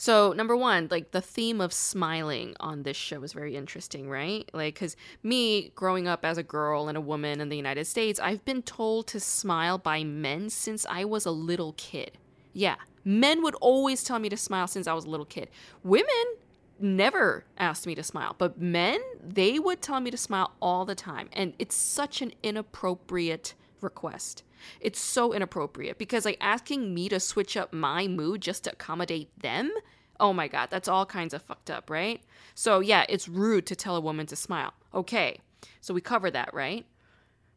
So, 0.00 0.32
number 0.32 0.56
one, 0.56 0.88
like 0.90 1.10
the 1.10 1.20
theme 1.20 1.60
of 1.60 1.74
smiling 1.74 2.56
on 2.58 2.84
this 2.84 2.96
show 2.96 3.22
is 3.22 3.34
very 3.34 3.54
interesting, 3.54 4.08
right? 4.08 4.48
Like, 4.54 4.72
because 4.72 4.96
me 5.22 5.72
growing 5.74 6.08
up 6.08 6.24
as 6.24 6.38
a 6.38 6.42
girl 6.42 6.88
and 6.88 6.96
a 6.96 7.02
woman 7.02 7.38
in 7.38 7.50
the 7.50 7.56
United 7.58 7.84
States, 7.86 8.18
I've 8.18 8.42
been 8.46 8.62
told 8.62 9.08
to 9.08 9.20
smile 9.20 9.76
by 9.76 10.02
men 10.02 10.48
since 10.48 10.86
I 10.88 11.04
was 11.04 11.26
a 11.26 11.30
little 11.30 11.74
kid. 11.74 12.12
Yeah, 12.54 12.76
men 13.04 13.42
would 13.42 13.54
always 13.56 14.02
tell 14.02 14.18
me 14.18 14.30
to 14.30 14.38
smile 14.38 14.68
since 14.68 14.86
I 14.86 14.94
was 14.94 15.04
a 15.04 15.10
little 15.10 15.26
kid. 15.26 15.50
Women 15.84 16.36
never 16.78 17.44
asked 17.58 17.86
me 17.86 17.94
to 17.94 18.02
smile, 18.02 18.34
but 18.38 18.58
men, 18.58 19.02
they 19.22 19.58
would 19.58 19.82
tell 19.82 20.00
me 20.00 20.10
to 20.10 20.16
smile 20.16 20.52
all 20.62 20.86
the 20.86 20.94
time. 20.94 21.28
And 21.34 21.52
it's 21.58 21.76
such 21.76 22.22
an 22.22 22.32
inappropriate 22.42 23.52
request. 23.82 24.44
It's 24.80 25.00
so 25.00 25.32
inappropriate 25.32 25.98
because 25.98 26.24
like 26.24 26.38
asking 26.40 26.94
me 26.94 27.08
to 27.08 27.20
switch 27.20 27.56
up 27.56 27.72
my 27.72 28.06
mood 28.06 28.40
just 28.40 28.64
to 28.64 28.72
accommodate 28.72 29.30
them. 29.40 29.70
Oh 30.18 30.32
my 30.32 30.48
god, 30.48 30.68
that's 30.70 30.88
all 30.88 31.06
kinds 31.06 31.32
of 31.34 31.42
fucked 31.42 31.70
up, 31.70 31.88
right? 31.90 32.20
So 32.54 32.80
yeah, 32.80 33.04
it's 33.08 33.28
rude 33.28 33.66
to 33.66 33.76
tell 33.76 33.96
a 33.96 34.00
woman 34.00 34.26
to 34.26 34.36
smile. 34.36 34.74
Okay. 34.94 35.40
So 35.80 35.94
we 35.94 36.00
cover 36.00 36.30
that, 36.30 36.52
right? 36.52 36.86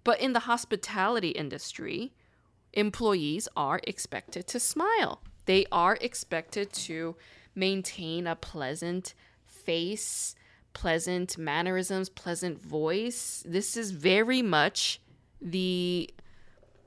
But 0.03 0.19
in 0.19 0.33
the 0.33 0.41
hospitality 0.41 1.29
industry, 1.29 2.13
employees 2.73 3.47
are 3.55 3.79
expected 3.85 4.47
to 4.47 4.59
smile. 4.59 5.21
They 5.45 5.65
are 5.71 5.97
expected 6.01 6.73
to 6.73 7.15
maintain 7.55 8.27
a 8.27 8.35
pleasant 8.35 9.13
face, 9.45 10.35
pleasant 10.73 11.37
mannerisms, 11.37 12.09
pleasant 12.09 12.61
voice. 12.61 13.43
This 13.45 13.77
is 13.77 13.91
very 13.91 14.41
much 14.41 15.01
the 15.41 16.09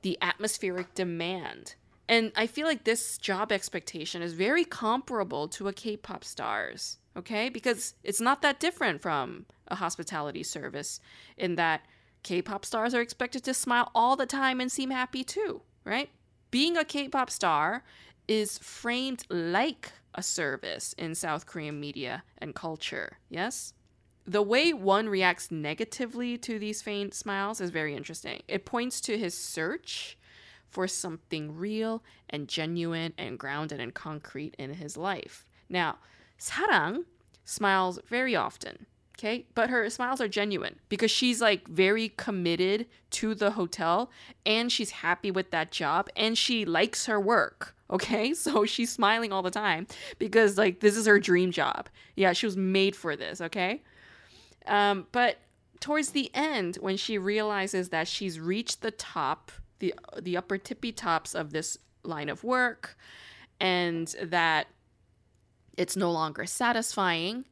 the 0.07 0.17
atmospheric 0.21 0.93
demand. 0.93 1.75
And 2.07 2.31
I 2.33 2.47
feel 2.47 2.65
like 2.65 2.85
this 2.85 3.17
job 3.17 3.51
expectation 3.51 4.21
is 4.21 4.31
very 4.31 4.63
comparable 4.63 5.49
to 5.49 5.67
a 5.67 5.73
K-pop 5.73 6.23
stars, 6.23 6.97
okay? 7.17 7.49
Because 7.49 7.93
it's 8.05 8.21
not 8.21 8.41
that 8.41 8.61
different 8.61 9.01
from 9.01 9.47
a 9.67 9.75
hospitality 9.75 10.43
service 10.43 11.01
in 11.35 11.55
that 11.55 11.81
K-pop 12.23 12.63
stars 12.63 12.93
are 12.93 13.01
expected 13.01 13.43
to 13.43 13.53
smile 13.53 13.91
all 13.93 14.15
the 14.15 14.25
time 14.25 14.61
and 14.61 14.71
seem 14.71 14.91
happy 14.91 15.25
too, 15.25 15.61
right? 15.83 16.09
Being 16.51 16.77
a 16.77 16.85
K-pop 16.85 17.29
star 17.29 17.83
is 18.29 18.57
framed 18.59 19.25
like 19.29 19.91
a 20.15 20.23
service 20.23 20.95
in 20.97 21.15
South 21.15 21.45
Korean 21.45 21.81
media 21.81 22.23
and 22.37 22.55
culture, 22.55 23.17
yes? 23.29 23.73
The 24.29 24.41
way 24.41 24.73
Won 24.73 25.07
reacts 25.07 25.51
negatively 25.51 26.37
to 26.39 26.59
these 26.59 26.81
faint 26.81 27.13
smiles 27.13 27.61
is 27.61 27.69
very 27.69 27.95
interesting. 27.95 28.41
It 28.49 28.65
points 28.65 28.99
to 29.01 29.17
his 29.17 29.33
search 29.33 30.17
for 30.67 30.85
something 30.85 31.55
real 31.55 32.03
and 32.29 32.49
genuine 32.49 33.13
and 33.17 33.39
grounded 33.39 33.79
and 33.79 33.93
concrete 33.93 34.53
in 34.59 34.73
his 34.73 34.97
life. 34.97 35.45
Now, 35.69 35.99
Sarang 36.37 37.05
smiles 37.45 37.99
very 38.09 38.35
often, 38.35 38.85
okay? 39.17 39.45
But 39.55 39.69
her 39.69 39.89
smiles 39.89 40.19
are 40.19 40.27
genuine 40.27 40.75
because 40.89 41.09
she's 41.09 41.39
like 41.39 41.65
very 41.69 42.09
committed 42.09 42.87
to 43.11 43.33
the 43.33 43.51
hotel 43.51 44.11
and 44.45 44.69
she's 44.69 44.91
happy 44.91 45.31
with 45.31 45.51
that 45.51 45.71
job 45.71 46.09
and 46.17 46.37
she 46.37 46.65
likes 46.65 47.05
her 47.05 47.19
work. 47.19 47.75
Okay, 47.89 48.33
so 48.33 48.65
she's 48.65 48.91
smiling 48.91 49.31
all 49.31 49.41
the 49.41 49.51
time 49.51 49.87
because, 50.19 50.57
like, 50.57 50.81
this 50.81 50.97
is 50.97 51.05
her 51.05 51.17
dream 51.17 51.51
job. 51.51 51.87
Yeah, 52.17 52.33
she 52.33 52.45
was 52.45 52.57
made 52.57 52.93
for 52.93 53.15
this, 53.15 53.39
okay? 53.39 53.83
Um, 54.67 55.07
but 55.11 55.37
towards 55.79 56.11
the 56.11 56.31
end, 56.33 56.77
when 56.77 56.97
she 56.97 57.17
realizes 57.17 57.89
that 57.89 58.07
she's 58.07 58.39
reached 58.39 58.81
the 58.81 58.91
top, 58.91 59.51
the 59.79 59.93
the 60.21 60.37
upper 60.37 60.57
tippy 60.57 60.91
tops 60.91 61.35
of 61.35 61.51
this 61.51 61.77
line 62.03 62.29
of 62.29 62.43
work, 62.43 62.97
and 63.59 64.07
that 64.21 64.67
it's 65.77 65.95
no 65.95 66.11
longer 66.11 66.45
satisfying, 66.45 67.45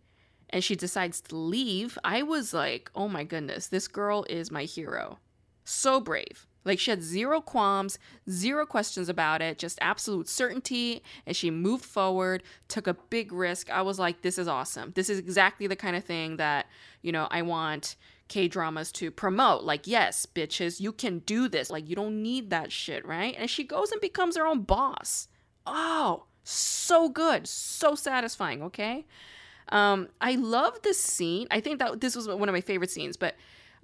and 0.49 0.63
she 0.63 0.75
decides 0.75 1.21
to 1.21 1.35
leave, 1.35 1.97
I 2.03 2.23
was 2.23 2.53
like, 2.53 2.89
oh 2.95 3.07
my 3.07 3.23
goodness, 3.23 3.67
this 3.67 3.87
girl 3.87 4.25
is 4.29 4.51
my 4.51 4.63
hero. 4.63 5.19
So 5.63 5.99
brave. 5.99 6.47
Like 6.65 6.79
she 6.79 6.91
had 6.91 7.03
zero 7.03 7.39
qualms, 7.39 7.99
zero 8.29 8.65
questions 8.65 9.07
about 9.07 9.41
it, 9.41 9.59
just 9.59 9.77
absolute 9.81 10.27
certainty. 10.27 11.03
And 11.25 11.35
she 11.35 11.51
moved 11.51 11.85
forward, 11.85 12.43
took 12.67 12.87
a 12.87 12.95
big 13.09 13.31
risk. 13.31 13.69
I 13.69 13.83
was 13.83 13.99
like, 13.99 14.21
this 14.21 14.37
is 14.37 14.47
awesome. 14.47 14.91
This 14.95 15.09
is 15.09 15.19
exactly 15.19 15.67
the 15.67 15.75
kind 15.75 15.95
of 15.95 16.03
thing 16.03 16.37
that, 16.37 16.65
you 17.01 17.11
know, 17.11 17.27
I 17.29 17.43
want 17.43 17.95
K 18.27 18.47
dramas 18.47 18.91
to 18.93 19.11
promote. 19.11 19.63
Like, 19.63 19.85
yes, 19.85 20.25
bitches, 20.25 20.79
you 20.79 20.91
can 20.91 21.19
do 21.19 21.47
this. 21.47 21.69
Like, 21.69 21.87
you 21.87 21.95
don't 21.95 22.23
need 22.23 22.49
that 22.49 22.71
shit, 22.71 23.05
right? 23.05 23.35
And 23.37 23.49
she 23.49 23.63
goes 23.63 23.91
and 23.91 24.01
becomes 24.01 24.35
her 24.35 24.47
own 24.47 24.63
boss. 24.63 25.27
Oh, 25.67 26.25
so 26.43 27.09
good. 27.09 27.47
So 27.47 27.95
satisfying, 27.95 28.63
okay? 28.63 29.05
Um, 29.69 30.09
I 30.21 30.35
love 30.35 30.81
this 30.81 30.99
scene. 30.99 31.47
I 31.51 31.59
think 31.59 31.79
that 31.79 32.01
this 32.01 32.15
was 32.15 32.27
one 32.27 32.49
of 32.49 32.53
my 32.53 32.61
favorite 32.61 32.91
scenes, 32.91 33.17
but 33.17 33.35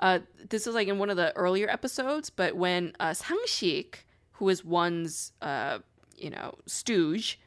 uh, 0.01 0.19
this 0.49 0.67
is 0.67 0.73
like 0.73 0.87
in 0.87 0.97
one 0.97 1.09
of 1.09 1.17
the 1.17 1.35
earlier 1.35 1.69
episodes, 1.69 2.29
but 2.29 2.55
when 2.55 2.93
uh, 2.99 3.11
Sangshik, 3.11 3.95
who 4.33 4.49
is 4.49 4.65
Won's, 4.65 5.33
uh, 5.41 5.79
you 6.17 6.29
know, 6.29 6.55
stooge, 6.65 7.39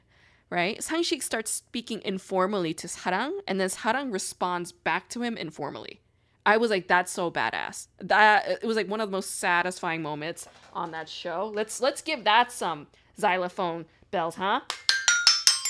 right? 0.50 0.78
Sangshik 0.78 1.22
starts 1.22 1.50
speaking 1.50 2.00
informally 2.04 2.72
to 2.74 2.86
Sarang, 2.86 3.32
and 3.48 3.60
then 3.60 3.68
Sarang 3.68 4.12
responds 4.12 4.70
back 4.70 5.08
to 5.10 5.22
him 5.22 5.36
informally. 5.36 6.00
I 6.46 6.58
was 6.58 6.70
like, 6.70 6.88
that's 6.88 7.10
so 7.10 7.30
badass. 7.30 7.88
That 8.00 8.46
it 8.62 8.64
was 8.64 8.76
like 8.76 8.88
one 8.88 9.00
of 9.00 9.10
the 9.10 9.16
most 9.16 9.38
satisfying 9.38 10.02
moments 10.02 10.46
on 10.72 10.90
that 10.92 11.08
show. 11.08 11.50
Let's 11.54 11.80
let's 11.80 12.02
give 12.02 12.24
that 12.24 12.52
some 12.52 12.86
xylophone 13.18 13.86
bells, 14.10 14.36
huh? 14.36 14.60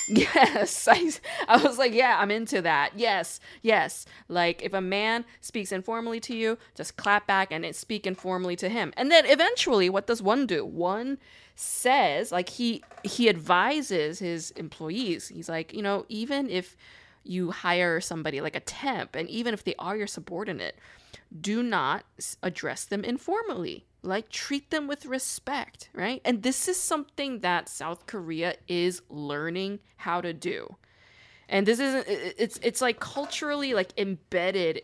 Yes, 0.08 0.86
I, 0.86 1.12
I 1.48 1.56
was 1.56 1.78
like, 1.78 1.94
yeah, 1.94 2.18
I'm 2.18 2.30
into 2.30 2.60
that. 2.62 2.92
Yes, 2.94 3.40
yes. 3.62 4.04
Like 4.28 4.62
if 4.62 4.74
a 4.74 4.80
man 4.80 5.24
speaks 5.40 5.72
informally 5.72 6.20
to 6.20 6.36
you, 6.36 6.58
just 6.74 6.96
clap 6.96 7.26
back 7.26 7.50
and 7.50 7.74
speak 7.74 8.06
informally 8.06 8.56
to 8.56 8.68
him. 8.68 8.92
And 8.96 9.10
then 9.10 9.24
eventually, 9.24 9.88
what 9.88 10.06
does 10.06 10.20
Won 10.20 10.46
do? 10.46 10.64
Won 10.64 11.18
says, 11.54 12.32
like 12.32 12.50
he 12.50 12.82
he 13.02 13.28
advises 13.28 14.18
his 14.18 14.50
employees. 14.52 15.28
He's 15.28 15.48
like, 15.48 15.72
you 15.72 15.82
know, 15.82 16.04
even 16.08 16.50
if 16.50 16.76
you 17.22 17.50
hire 17.50 18.00
somebody 18.00 18.42
like 18.42 18.56
a 18.56 18.60
temp, 18.60 19.14
and 19.16 19.28
even 19.30 19.54
if 19.54 19.64
they 19.64 19.74
are 19.78 19.96
your 19.96 20.06
subordinate, 20.06 20.76
do 21.40 21.62
not 21.62 22.04
address 22.42 22.84
them 22.84 23.04
informally 23.04 23.86
like 24.04 24.28
treat 24.28 24.70
them 24.70 24.86
with 24.86 25.06
respect, 25.06 25.88
right? 25.92 26.20
And 26.24 26.42
this 26.42 26.68
is 26.68 26.78
something 26.78 27.40
that 27.40 27.68
South 27.68 28.06
Korea 28.06 28.54
is 28.68 29.02
learning 29.08 29.80
how 29.96 30.20
to 30.20 30.32
do. 30.32 30.76
And 31.48 31.66
this 31.66 31.78
isn't 31.80 32.06
it's 32.08 32.58
it's 32.62 32.80
like 32.80 33.00
culturally 33.00 33.74
like 33.74 33.92
embedded 33.98 34.82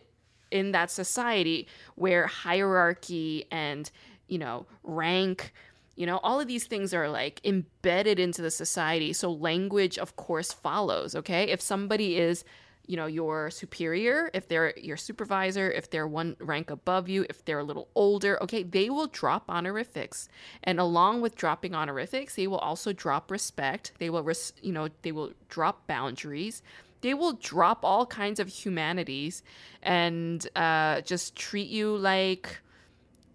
in 0.51 0.71
that 0.73 0.91
society 0.91 1.67
where 1.95 2.27
hierarchy 2.27 3.45
and, 3.51 3.89
you 4.27 4.37
know, 4.37 4.65
rank 4.83 5.53
you 5.95 6.05
know, 6.05 6.19
all 6.23 6.39
of 6.39 6.47
these 6.47 6.65
things 6.65 6.93
are 6.93 7.09
like 7.09 7.41
embedded 7.43 8.17
into 8.17 8.41
the 8.41 8.49
society. 8.49 9.13
So 9.13 9.31
language, 9.31 9.99
of 9.99 10.15
course, 10.15 10.51
follows. 10.51 11.15
Okay. 11.15 11.43
If 11.43 11.61
somebody 11.61 12.17
is 12.17 12.43
you 12.87 12.97
know 12.97 13.05
your 13.05 13.49
superior 13.51 14.29
if 14.33 14.47
they're 14.47 14.77
your 14.77 14.97
supervisor 14.97 15.71
if 15.71 15.89
they're 15.89 16.07
one 16.07 16.35
rank 16.39 16.69
above 16.69 17.07
you 17.07 17.25
if 17.29 17.43
they're 17.45 17.59
a 17.59 17.63
little 17.63 17.87
older 17.95 18.41
okay 18.43 18.63
they 18.63 18.89
will 18.89 19.07
drop 19.07 19.49
honorifics. 19.49 20.27
And 20.63 20.79
along 20.79 21.21
with 21.21 21.35
dropping 21.35 21.75
honorifics 21.75 22.35
they 22.35 22.47
will 22.47 22.57
also 22.59 22.93
drop 22.93 23.31
respect. 23.31 23.93
They 23.99 24.09
will 24.09 24.23
res- 24.23 24.53
you 24.61 24.73
know 24.73 24.89
they 25.01 25.11
will 25.11 25.31
drop 25.49 25.87
boundaries. 25.87 26.61
They 27.01 27.13
will 27.13 27.33
drop 27.33 27.83
all 27.83 28.05
kinds 28.05 28.39
of 28.39 28.47
humanities 28.47 29.41
and 29.81 30.47
uh, 30.55 31.01
just 31.01 31.35
treat 31.35 31.67
you 31.67 31.97
like 31.97 32.59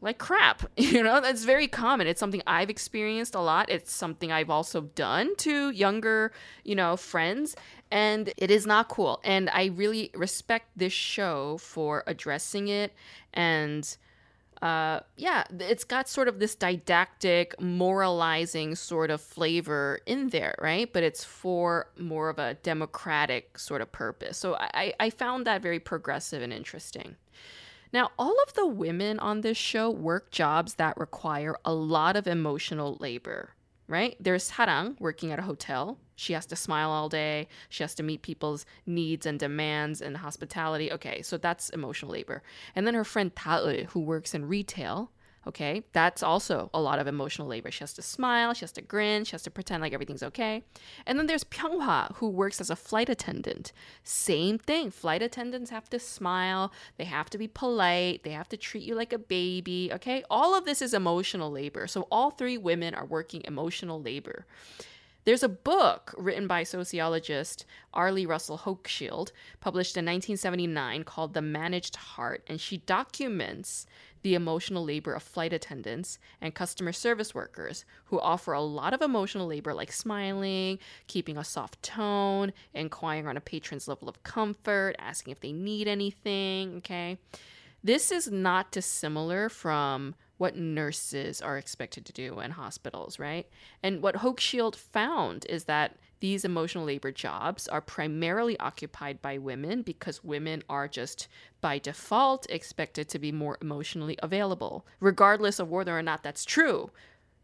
like 0.06 0.18
crap. 0.18 0.62
You 0.86 1.02
know, 1.02 1.20
that's 1.20 1.44
very 1.44 1.66
common. 1.68 2.06
It's 2.06 2.20
something 2.20 2.42
I've 2.46 2.70
experienced 2.70 3.34
a 3.34 3.40
lot. 3.40 3.68
It's 3.68 3.92
something 3.92 4.30
I've 4.30 4.48
also 4.48 4.82
done 4.82 5.34
to 5.38 5.70
younger, 5.70 6.32
you 6.64 6.74
know, 6.74 6.96
friends. 6.96 7.56
And 7.90 8.32
it 8.36 8.50
is 8.50 8.66
not 8.66 8.88
cool. 8.88 9.20
And 9.24 9.50
I 9.50 9.66
really 9.66 10.10
respect 10.14 10.68
this 10.76 10.92
show 10.92 11.58
for 11.58 12.04
addressing 12.06 12.68
it. 12.68 12.94
And 13.34 13.84
uh, 14.62 15.00
yeah, 15.16 15.44
it's 15.58 15.84
got 15.84 16.08
sort 16.08 16.28
of 16.28 16.38
this 16.38 16.54
didactic, 16.54 17.60
moralizing 17.60 18.74
sort 18.76 19.10
of 19.10 19.20
flavor 19.20 20.00
in 20.06 20.28
there, 20.28 20.54
right? 20.60 20.90
But 20.90 21.02
it's 21.02 21.24
for 21.24 21.90
more 21.98 22.30
of 22.30 22.38
a 22.38 22.54
democratic 22.62 23.58
sort 23.58 23.82
of 23.82 23.92
purpose. 23.92 24.38
So 24.38 24.54
I, 24.54 24.94
I 24.98 25.10
found 25.10 25.46
that 25.46 25.60
very 25.60 25.80
progressive 25.80 26.42
and 26.42 26.52
interesting. 26.52 27.16
Now, 27.96 28.10
all 28.18 28.36
of 28.46 28.52
the 28.52 28.66
women 28.66 29.18
on 29.20 29.40
this 29.40 29.56
show 29.56 29.90
work 29.90 30.30
jobs 30.30 30.74
that 30.74 30.98
require 30.98 31.56
a 31.64 31.72
lot 31.72 32.14
of 32.14 32.26
emotional 32.26 32.98
labor, 33.00 33.54
right? 33.88 34.14
There's 34.20 34.50
Sarang 34.50 35.00
working 35.00 35.32
at 35.32 35.38
a 35.38 35.42
hotel, 35.48 35.96
She 36.16 36.32
has 36.32 36.46
to 36.46 36.56
smile 36.56 36.90
all 36.90 37.10
day. 37.10 37.46
She 37.68 37.82
has 37.82 37.94
to 37.96 38.02
meet 38.02 38.22
people's 38.22 38.64
needs 38.86 39.26
and 39.26 39.38
demands 39.38 40.00
and 40.00 40.16
hospitality. 40.16 40.90
Okay, 40.90 41.20
so 41.22 41.36
that's 41.36 41.68
emotional 41.70 42.10
labor. 42.10 42.42
And 42.74 42.86
then 42.86 42.94
her 42.94 43.04
friend 43.04 43.34
Tae, 43.36 43.84
who 43.90 44.00
works 44.00 44.34
in 44.34 44.48
retail, 44.48 45.12
okay, 45.46 45.84
that's 45.92 46.22
also 46.22 46.70
a 46.74 46.80
lot 46.80 46.98
of 46.98 47.06
emotional 47.06 47.46
labor. 47.46 47.70
She 47.70 47.80
has 47.80 47.92
to 47.94 48.02
smile, 48.02 48.52
she 48.54 48.62
has 48.62 48.72
to 48.72 48.82
grin, 48.82 49.24
she 49.24 49.32
has 49.32 49.42
to 49.42 49.50
pretend 49.50 49.80
like 49.80 49.92
everything's 49.92 50.22
okay. 50.22 50.64
And 51.06 51.18
then 51.18 51.26
there's 51.26 51.44
Pyeonghwa, 51.44 52.16
who 52.16 52.28
works 52.28 52.60
as 52.60 52.70
a 52.70 52.76
flight 52.76 53.08
attendant. 53.08 53.72
Same 54.02 54.58
thing. 54.58 54.90
Flight 54.90 55.22
attendants 55.22 55.70
have 55.70 55.88
to 55.90 55.98
smile, 55.98 56.72
they 56.98 57.04
have 57.04 57.30
to 57.30 57.38
be 57.38 57.48
polite, 57.48 58.24
they 58.24 58.30
have 58.30 58.48
to 58.48 58.56
treat 58.56 58.84
you 58.84 58.94
like 58.94 59.12
a 59.12 59.18
baby, 59.18 59.90
okay? 59.92 60.24
All 60.30 60.56
of 60.56 60.64
this 60.64 60.82
is 60.82 60.92
emotional 60.92 61.50
labor. 61.50 61.86
So 61.86 62.08
all 62.10 62.30
three 62.30 62.58
women 62.58 62.94
are 62.94 63.06
working 63.06 63.42
emotional 63.44 64.00
labor. 64.00 64.46
There's 65.26 65.42
a 65.42 65.48
book 65.48 66.14
written 66.16 66.46
by 66.46 66.62
sociologist 66.62 67.64
Arlie 67.92 68.26
Russell 68.26 68.58
Hochschild, 68.58 69.32
published 69.58 69.96
in 69.96 70.04
1979, 70.04 71.02
called 71.02 71.34
The 71.34 71.42
Managed 71.42 71.96
Heart, 71.96 72.44
and 72.46 72.60
she 72.60 72.76
documents 72.76 73.86
the 74.26 74.34
emotional 74.34 74.84
labor 74.84 75.12
of 75.12 75.22
flight 75.22 75.52
attendants 75.52 76.18
and 76.40 76.52
customer 76.52 76.90
service 76.90 77.32
workers 77.32 77.84
who 78.06 78.18
offer 78.18 78.52
a 78.52 78.60
lot 78.60 78.92
of 78.92 79.00
emotional 79.00 79.46
labor 79.46 79.72
like 79.72 79.92
smiling, 79.92 80.80
keeping 81.06 81.36
a 81.36 81.44
soft 81.44 81.80
tone, 81.80 82.52
inquiring 82.74 83.28
on 83.28 83.36
a 83.36 83.40
patron's 83.40 83.86
level 83.86 84.08
of 84.08 84.24
comfort, 84.24 84.96
asking 84.98 85.30
if 85.30 85.38
they 85.38 85.52
need 85.52 85.86
anything, 85.86 86.78
okay? 86.78 87.18
This 87.84 88.10
is 88.10 88.28
not 88.28 88.72
dissimilar 88.72 89.48
from 89.48 90.16
what 90.38 90.56
nurses 90.56 91.40
are 91.40 91.56
expected 91.56 92.04
to 92.06 92.12
do 92.12 92.40
in 92.40 92.50
hospitals, 92.50 93.20
right? 93.20 93.46
And 93.80 94.02
what 94.02 94.16
Hochschild 94.16 94.74
found 94.74 95.46
is 95.48 95.66
that 95.66 95.98
these 96.20 96.44
emotional 96.44 96.84
labor 96.84 97.12
jobs 97.12 97.68
are 97.68 97.80
primarily 97.80 98.58
occupied 98.58 99.20
by 99.20 99.38
women 99.38 99.82
because 99.82 100.24
women 100.24 100.62
are 100.68 100.88
just 100.88 101.28
by 101.60 101.78
default 101.78 102.46
expected 102.48 103.08
to 103.08 103.18
be 103.18 103.32
more 103.32 103.58
emotionally 103.60 104.18
available, 104.22 104.86
regardless 105.00 105.58
of 105.58 105.70
whether 105.70 105.96
or 105.96 106.02
not 106.02 106.22
that's 106.22 106.44
true, 106.44 106.90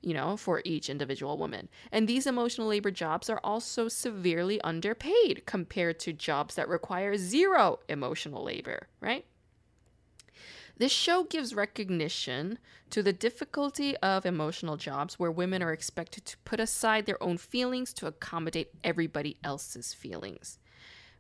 you 0.01 0.15
know, 0.15 0.37
for 0.37 0.63
each 0.65 0.89
individual 0.89 1.37
woman. 1.37 1.69
And 1.91 2.09
these 2.09 2.27
emotional 2.27 2.67
labor 2.67 2.91
jobs 2.91 3.29
are 3.29 3.41
also 3.45 3.89
severely 3.89 4.61
underpaid 4.63 5.43
compared 5.47 6.01
to 6.01 6.13
jobs 6.13 6.55
that 6.55 6.69
require 6.69 7.17
zero 7.17 7.81
emotional 7.89 8.43
labor, 8.43 8.89
right? 9.01 9.27
This 10.77 10.93
show 10.93 11.25
gives 11.25 11.55
recognition 11.55 12.59
to 12.91 13.03
the 13.03 13.13
difficulty 13.13 13.97
of 13.99 14.27
emotional 14.27 14.77
jobs 14.77 15.19
where 15.19 15.31
women 15.31 15.63
are 15.63 15.73
expected 15.73 16.25
to 16.25 16.37
put 16.39 16.61
aside 16.61 17.07
their 17.07 17.23
own 17.23 17.39
feelings 17.39 17.93
to 17.95 18.07
accommodate 18.07 18.71
everybody 18.83 19.37
else's 19.45 19.95
feelings. 19.95 20.59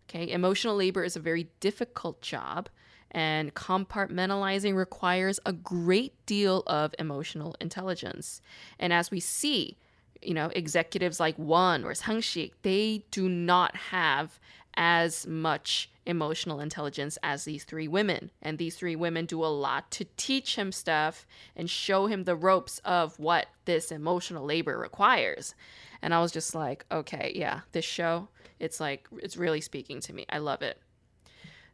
Okay, 0.09 0.31
emotional 0.31 0.76
labor 0.76 1.04
is 1.04 1.16
a 1.16 1.21
very 1.21 1.49
difficult 1.61 2.21
job, 2.23 2.69
and 3.11 3.54
compartmentalizing 3.54 4.75
requires 4.75 5.38
a 5.47 5.52
great 5.52 6.14
deal 6.26 6.62
of 6.66 6.95
emotional 6.99 7.54
intelligence. 7.61 8.40
And 8.79 8.92
as 8.92 9.11
we 9.11 9.20
see, 9.20 9.77
you 10.20 10.35
know, 10.35 10.51
executives 10.55 11.20
like 11.20 11.38
Won 11.38 11.85
or 11.85 11.94
Sang-shik, 11.94 12.53
they 12.62 13.05
do 13.11 13.29
not 13.29 13.77
have 13.77 14.40
as 14.77 15.27
much 15.27 15.91
emotional 16.07 16.61
intelligence 16.61 17.19
as 17.23 17.45
these 17.45 17.65
three 17.65 17.89
women. 17.89 18.31
And 18.41 18.59
these 18.59 18.77
three 18.77 18.97
women 18.97 19.27
do 19.27 19.45
a 19.45 19.47
lot 19.47 19.91
to 19.93 20.07
teach 20.17 20.57
him 20.57 20.73
stuff 20.73 21.27
and 21.55 21.71
show 21.71 22.07
him 22.07 22.25
the 22.25 22.37
ropes 22.37 22.81
of 22.85 23.19
what 23.19 23.47
this 23.65 23.93
emotional 23.93 24.45
labor 24.45 24.79
requires. 24.79 25.55
And 26.01 26.13
I 26.13 26.21
was 26.21 26.33
just 26.33 26.55
like, 26.55 26.85
okay, 26.91 27.33
yeah, 27.35 27.61
this 27.73 27.85
show, 27.85 28.29
it's 28.59 28.81
like, 28.81 29.07
it's 29.19 29.37
really 29.37 29.61
speaking 29.61 30.01
to 30.01 30.13
me. 30.13 30.27
I 30.29 30.39
love 30.39 30.63
it. 30.63 30.79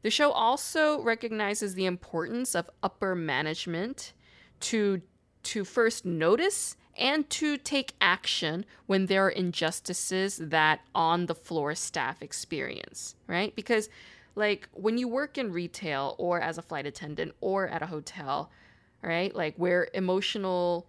The 0.02 0.10
show 0.10 0.30
also 0.30 1.00
recognizes 1.02 1.74
the 1.74 1.86
importance 1.86 2.54
of 2.54 2.70
upper 2.82 3.14
management 3.14 4.12
to 4.60 5.02
to 5.44 5.64
first 5.64 6.04
notice 6.04 6.76
and 6.98 7.28
to 7.30 7.56
take 7.56 7.94
action 8.00 8.66
when 8.86 9.06
there 9.06 9.26
are 9.26 9.30
injustices 9.30 10.36
that 10.38 10.80
on 10.94 11.26
the 11.26 11.34
floor 11.34 11.74
staff 11.74 12.20
experience, 12.20 13.14
right? 13.26 13.54
Because 13.54 13.88
like 14.34 14.68
when 14.72 14.98
you 14.98 15.08
work 15.08 15.38
in 15.38 15.52
retail 15.52 16.14
or 16.18 16.40
as 16.40 16.58
a 16.58 16.62
flight 16.62 16.86
attendant 16.86 17.34
or 17.40 17.68
at 17.68 17.82
a 17.82 17.86
hotel, 17.86 18.50
right? 19.02 19.34
Like 19.34 19.54
where 19.56 19.88
emotional 19.94 20.86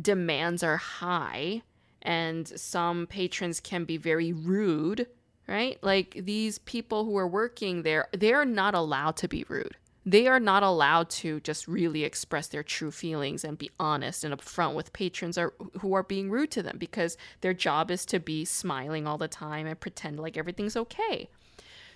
demands 0.00 0.62
are 0.62 0.76
high 0.76 1.62
and 2.02 2.46
some 2.48 3.06
patrons 3.06 3.60
can 3.60 3.84
be 3.84 3.96
very 3.96 4.32
rude, 4.32 5.06
right? 5.48 5.78
Like 5.82 6.22
these 6.24 6.58
people 6.58 7.04
who 7.04 7.16
are 7.16 7.26
working 7.26 7.82
there, 7.82 8.08
they're 8.12 8.44
not 8.44 8.74
allowed 8.74 9.16
to 9.16 9.28
be 9.28 9.44
rude. 9.48 9.76
They 10.08 10.28
are 10.28 10.38
not 10.38 10.62
allowed 10.62 11.10
to 11.10 11.40
just 11.40 11.66
really 11.66 12.04
express 12.04 12.46
their 12.46 12.62
true 12.62 12.92
feelings 12.92 13.42
and 13.42 13.58
be 13.58 13.72
honest 13.80 14.22
and 14.22 14.32
upfront 14.32 14.74
with 14.74 14.92
patrons 14.92 15.36
are, 15.36 15.52
who 15.80 15.94
are 15.94 16.04
being 16.04 16.30
rude 16.30 16.52
to 16.52 16.62
them 16.62 16.78
because 16.78 17.16
their 17.40 17.52
job 17.52 17.90
is 17.90 18.06
to 18.06 18.20
be 18.20 18.44
smiling 18.44 19.08
all 19.08 19.18
the 19.18 19.26
time 19.26 19.66
and 19.66 19.80
pretend 19.80 20.20
like 20.20 20.36
everything's 20.36 20.76
okay. 20.76 21.28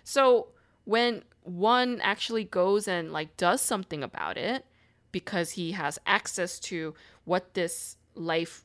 So, 0.02 0.48
when 0.84 1.22
Won 1.44 2.00
actually 2.00 2.42
goes 2.42 2.88
and 2.88 3.12
like 3.12 3.36
does 3.36 3.60
something 3.60 4.02
about 4.02 4.36
it 4.36 4.66
because 5.12 5.52
he 5.52 5.72
has 5.72 5.98
access 6.04 6.58
to 6.60 6.94
what 7.24 7.54
this 7.54 7.96
life 8.16 8.64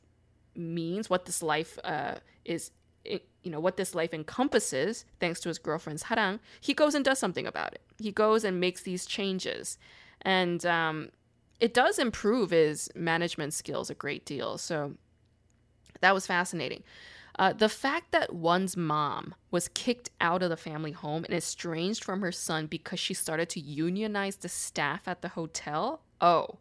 means, 0.56 1.08
what 1.08 1.24
this 1.24 1.40
life 1.40 1.78
uh, 1.84 2.16
is, 2.44 2.72
you 3.42 3.50
know, 3.50 3.60
what 3.60 3.76
this 3.76 3.94
life 3.94 4.12
encompasses, 4.12 5.04
thanks 5.20 5.40
to 5.40 5.48
his 5.48 5.58
girlfriend 5.58 6.00
Sarang, 6.00 6.40
he 6.60 6.74
goes 6.74 6.94
and 6.94 7.04
does 7.04 7.18
something 7.18 7.46
about 7.46 7.72
it. 7.74 7.82
He 7.98 8.10
goes 8.10 8.44
and 8.44 8.60
makes 8.60 8.82
these 8.82 9.06
changes. 9.06 9.78
And 10.22 10.66
um, 10.66 11.10
it 11.60 11.72
does 11.72 11.98
improve 11.98 12.50
his 12.50 12.90
management 12.94 13.54
skills 13.54 13.88
a 13.90 13.94
great 13.94 14.24
deal. 14.24 14.58
So 14.58 14.94
that 16.00 16.14
was 16.14 16.26
fascinating. 16.26 16.82
Uh, 17.38 17.52
the 17.52 17.68
fact 17.68 18.12
that 18.12 18.34
Won's 18.34 18.76
mom 18.76 19.34
was 19.50 19.68
kicked 19.68 20.10
out 20.20 20.42
of 20.42 20.48
the 20.48 20.56
family 20.56 20.92
home 20.92 21.24
and 21.24 21.34
estranged 21.34 22.02
from 22.02 22.22
her 22.22 22.32
son 22.32 22.66
because 22.66 22.98
she 22.98 23.12
started 23.14 23.48
to 23.50 23.60
unionize 23.60 24.36
the 24.36 24.48
staff 24.48 25.06
at 25.06 25.20
the 25.20 25.28
hotel. 25.28 26.00
Oh, 26.20 26.58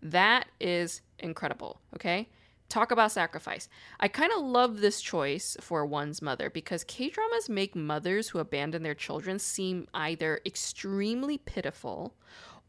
that 0.00 0.46
is 0.60 1.02
incredible. 1.18 1.80
Okay. 1.94 2.28
Talk 2.68 2.90
about 2.90 3.12
sacrifice. 3.12 3.68
I 3.98 4.08
kind 4.08 4.30
of 4.30 4.44
love 4.44 4.80
this 4.80 5.00
choice 5.00 5.56
for 5.60 5.86
Won's 5.86 6.20
mother 6.20 6.50
because 6.50 6.84
K 6.84 7.08
dramas 7.08 7.48
make 7.48 7.74
mothers 7.74 8.28
who 8.28 8.38
abandon 8.38 8.82
their 8.82 8.94
children 8.94 9.38
seem 9.38 9.88
either 9.94 10.40
extremely 10.44 11.38
pitiful 11.38 12.14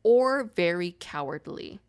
or 0.02 0.46
very 0.56 0.96
cowardly. 1.00 1.80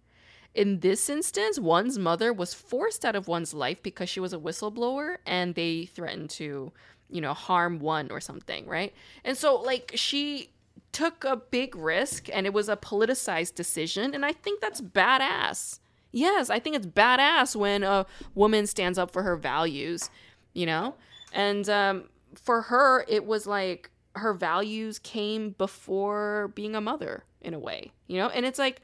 In 0.54 0.80
this 0.80 1.08
instance, 1.08 1.60
Won's 1.60 1.98
mother 1.98 2.32
was 2.32 2.52
forced 2.52 3.04
out 3.04 3.14
of 3.14 3.28
Won's 3.28 3.54
life 3.54 3.80
because 3.82 4.08
she 4.08 4.18
was 4.18 4.32
a 4.32 4.38
whistleblower 4.38 5.18
and 5.24 5.54
they 5.54 5.86
threatened 5.86 6.30
to, 6.30 6.72
you 7.08 7.20
know, 7.20 7.34
harm 7.34 7.78
Won 7.78 8.10
or 8.10 8.20
something, 8.20 8.66
right? 8.66 8.92
And 9.24 9.36
so, 9.36 9.54
like, 9.54 9.92
she 9.94 10.50
took 10.90 11.22
a 11.22 11.36
big 11.36 11.76
risk 11.76 12.28
and 12.32 12.46
it 12.46 12.52
was 12.52 12.68
a 12.68 12.76
politicized 12.76 13.54
decision. 13.54 14.12
And 14.12 14.26
I 14.26 14.32
think 14.32 14.60
that's 14.60 14.80
badass. 14.80 15.78
Yes, 16.12 16.50
I 16.50 16.58
think 16.58 16.76
it's 16.76 16.86
badass 16.86 17.54
when 17.54 17.82
a 17.82 18.06
woman 18.34 18.66
stands 18.66 18.98
up 18.98 19.10
for 19.12 19.22
her 19.22 19.36
values, 19.36 20.10
you 20.52 20.66
know? 20.66 20.94
And 21.32 21.68
um, 21.68 22.04
for 22.34 22.62
her, 22.62 23.04
it 23.08 23.24
was 23.26 23.46
like 23.46 23.90
her 24.16 24.34
values 24.34 24.98
came 24.98 25.50
before 25.50 26.52
being 26.54 26.74
a 26.74 26.80
mother 26.80 27.24
in 27.40 27.54
a 27.54 27.58
way, 27.58 27.92
you 28.08 28.18
know? 28.18 28.28
And 28.28 28.44
it's 28.44 28.58
like, 28.58 28.82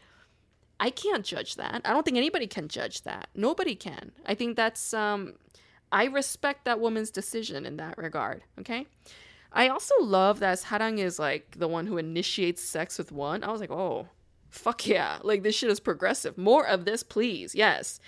I 0.79 0.91
can't 0.91 1.25
judge 1.25 1.57
that. 1.57 1.83
I 1.85 1.93
don't 1.93 2.05
think 2.05 2.17
anybody 2.17 2.47
can 2.47 2.69
judge 2.69 3.03
that. 3.03 3.29
Nobody 3.35 3.75
can. 3.75 4.13
I 4.27 4.35
think 4.35 4.57
that's 4.57 4.93
um 4.93 5.35
I 5.91 6.05
respect 6.05 6.65
that 6.65 6.81
woman's 6.81 7.11
decision 7.11 7.65
in 7.65 7.77
that 7.79 7.97
regard, 7.97 8.43
okay? 8.61 8.87
I 9.53 9.69
also 9.69 9.95
love 10.01 10.41
that 10.41 10.59
Sarang 10.59 10.99
is 10.99 11.19
like 11.19 11.57
the 11.59 11.69
one 11.69 11.87
who 11.87 11.97
initiates 11.97 12.63
sex 12.63 12.99
with 12.99 13.13
Won. 13.13 13.43
I 13.43 13.51
was 13.51 13.61
like, 13.61 13.71
"Oh, 13.71 14.09
fuck 14.49 14.87
yeah. 14.87 15.19
Like 15.23 15.43
this 15.43 15.55
shit 15.55 15.71
is 15.71 15.81
progressive. 15.81 16.37
More 16.37 16.67
of 16.67 16.85
this, 16.85 17.03
please." 17.03 17.55
Yes. 17.55 18.01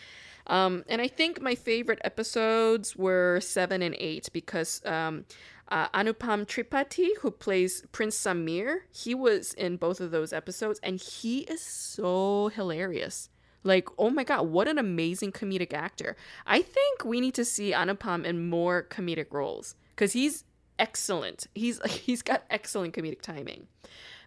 Um, 0.49 0.85
and 0.89 1.03
I 1.03 1.09
think 1.09 1.43
my 1.43 1.55
favorite 1.55 2.01
episodes 2.05 2.97
were 2.97 3.39
seven 3.41 3.83
and 3.83 3.95
eight 3.99 4.31
because 4.33 4.83
um, 4.87 5.27
uh, 5.69 5.89
Anupam 5.91 6.47
Tripathi, 6.47 7.11
who 7.21 7.31
plays 7.31 7.85
Prince 7.93 8.17
Samir, 8.19 8.81
he 8.91 9.15
was 9.15 9.53
in 9.55 9.77
both 9.77 10.01
of 10.01 10.11
those 10.11 10.33
episodes, 10.33 10.81
and 10.83 10.99
he 10.99 11.41
is 11.41 11.61
so 11.61 12.49
hilarious. 12.55 13.29
Like, 13.63 13.89
oh 13.99 14.09
my 14.09 14.25
god, 14.25 14.49
what 14.49 14.69
an 14.69 14.79
amazing 14.79 15.33
comedic 15.33 15.75
actor! 15.75 16.17
I 16.47 16.63
think 16.63 17.05
we 17.05 17.21
need 17.21 17.35
to 17.35 17.45
see 17.45 17.73
Anupam 17.73 18.25
in 18.25 18.49
more 18.49 18.87
comedic 18.89 19.27
roles 19.31 19.75
because 19.95 20.13
he's 20.13 20.45
excellent. 20.79 21.49
He's 21.55 21.83
he's 21.87 22.23
got 22.23 22.45
excellent 22.49 22.95
comedic 22.95 23.21
timing. 23.21 23.67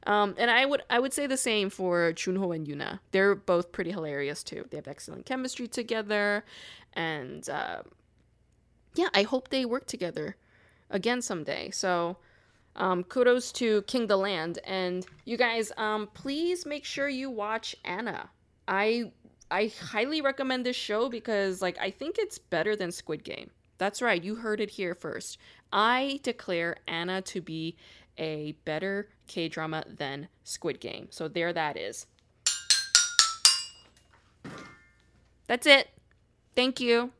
Um, 0.08 0.36
and 0.38 0.50
I 0.50 0.66
would 0.66 0.84
I 0.90 1.00
would 1.00 1.14
say 1.14 1.28
the 1.28 1.38
same 1.38 1.70
for 1.70 2.12
Junho 2.14 2.56
and 2.56 2.66
Yuna. 2.66 3.00
They're 3.12 3.36
both 3.36 3.72
pretty 3.72 3.92
hilarious 3.92 4.44
too. 4.44 4.66
They 4.70 4.78
have 4.78 4.88
excellent 4.88 5.26
chemistry 5.26 5.68
together, 5.68 6.44
and 6.94 7.48
uh, 7.50 7.84
yeah, 8.96 9.10
I 9.14 9.24
hope 9.24 9.50
they 9.50 9.66
work 9.66 9.86
together 9.86 10.38
again 10.90 11.22
someday. 11.22 11.70
So 11.72 12.18
um, 12.76 13.04
kudos 13.04 13.52
to 13.54 13.84
King 13.84 14.08
the 14.08 14.18
Land, 14.18 14.60
and 14.64 15.06
you 15.26 15.38
guys, 15.38 15.72
um, 15.78 16.08
please 16.14 16.66
make 16.66 16.86
sure 16.86 17.08
you 17.08 17.30
watch 17.30 17.76
Anna. 17.86 18.30
I 18.68 19.12
I 19.52 19.72
highly 19.82 20.22
recommend 20.22 20.66
this 20.66 20.76
show 20.76 21.10
because 21.10 21.62
like 21.62 21.78
I 21.80 21.92
think 21.92 22.18
it's 22.18 22.38
better 22.38 22.76
than 22.76 22.92
Squid 22.92 23.24
Game. 23.24 23.52
That's 23.78 24.02
right, 24.02 24.24
you 24.24 24.36
heard 24.36 24.62
it 24.62 24.70
here 24.72 24.96
first. 24.96 25.38
I 25.74 26.20
declare 26.24 26.78
Anna 26.88 27.22
to 27.24 27.42
be 27.42 27.78
a 28.18 28.54
better 28.66 29.10
K 29.32 29.48
drama 29.48 29.86
than 29.88 30.28
Squid 30.44 30.82
Game. 30.82 31.08
So 31.10 31.30
there 31.30 31.54
that 31.54 31.78
is. 31.78 32.06
That's 35.48 35.66
it. 35.66 35.90
Thank 36.54 36.82
you. 36.82 37.12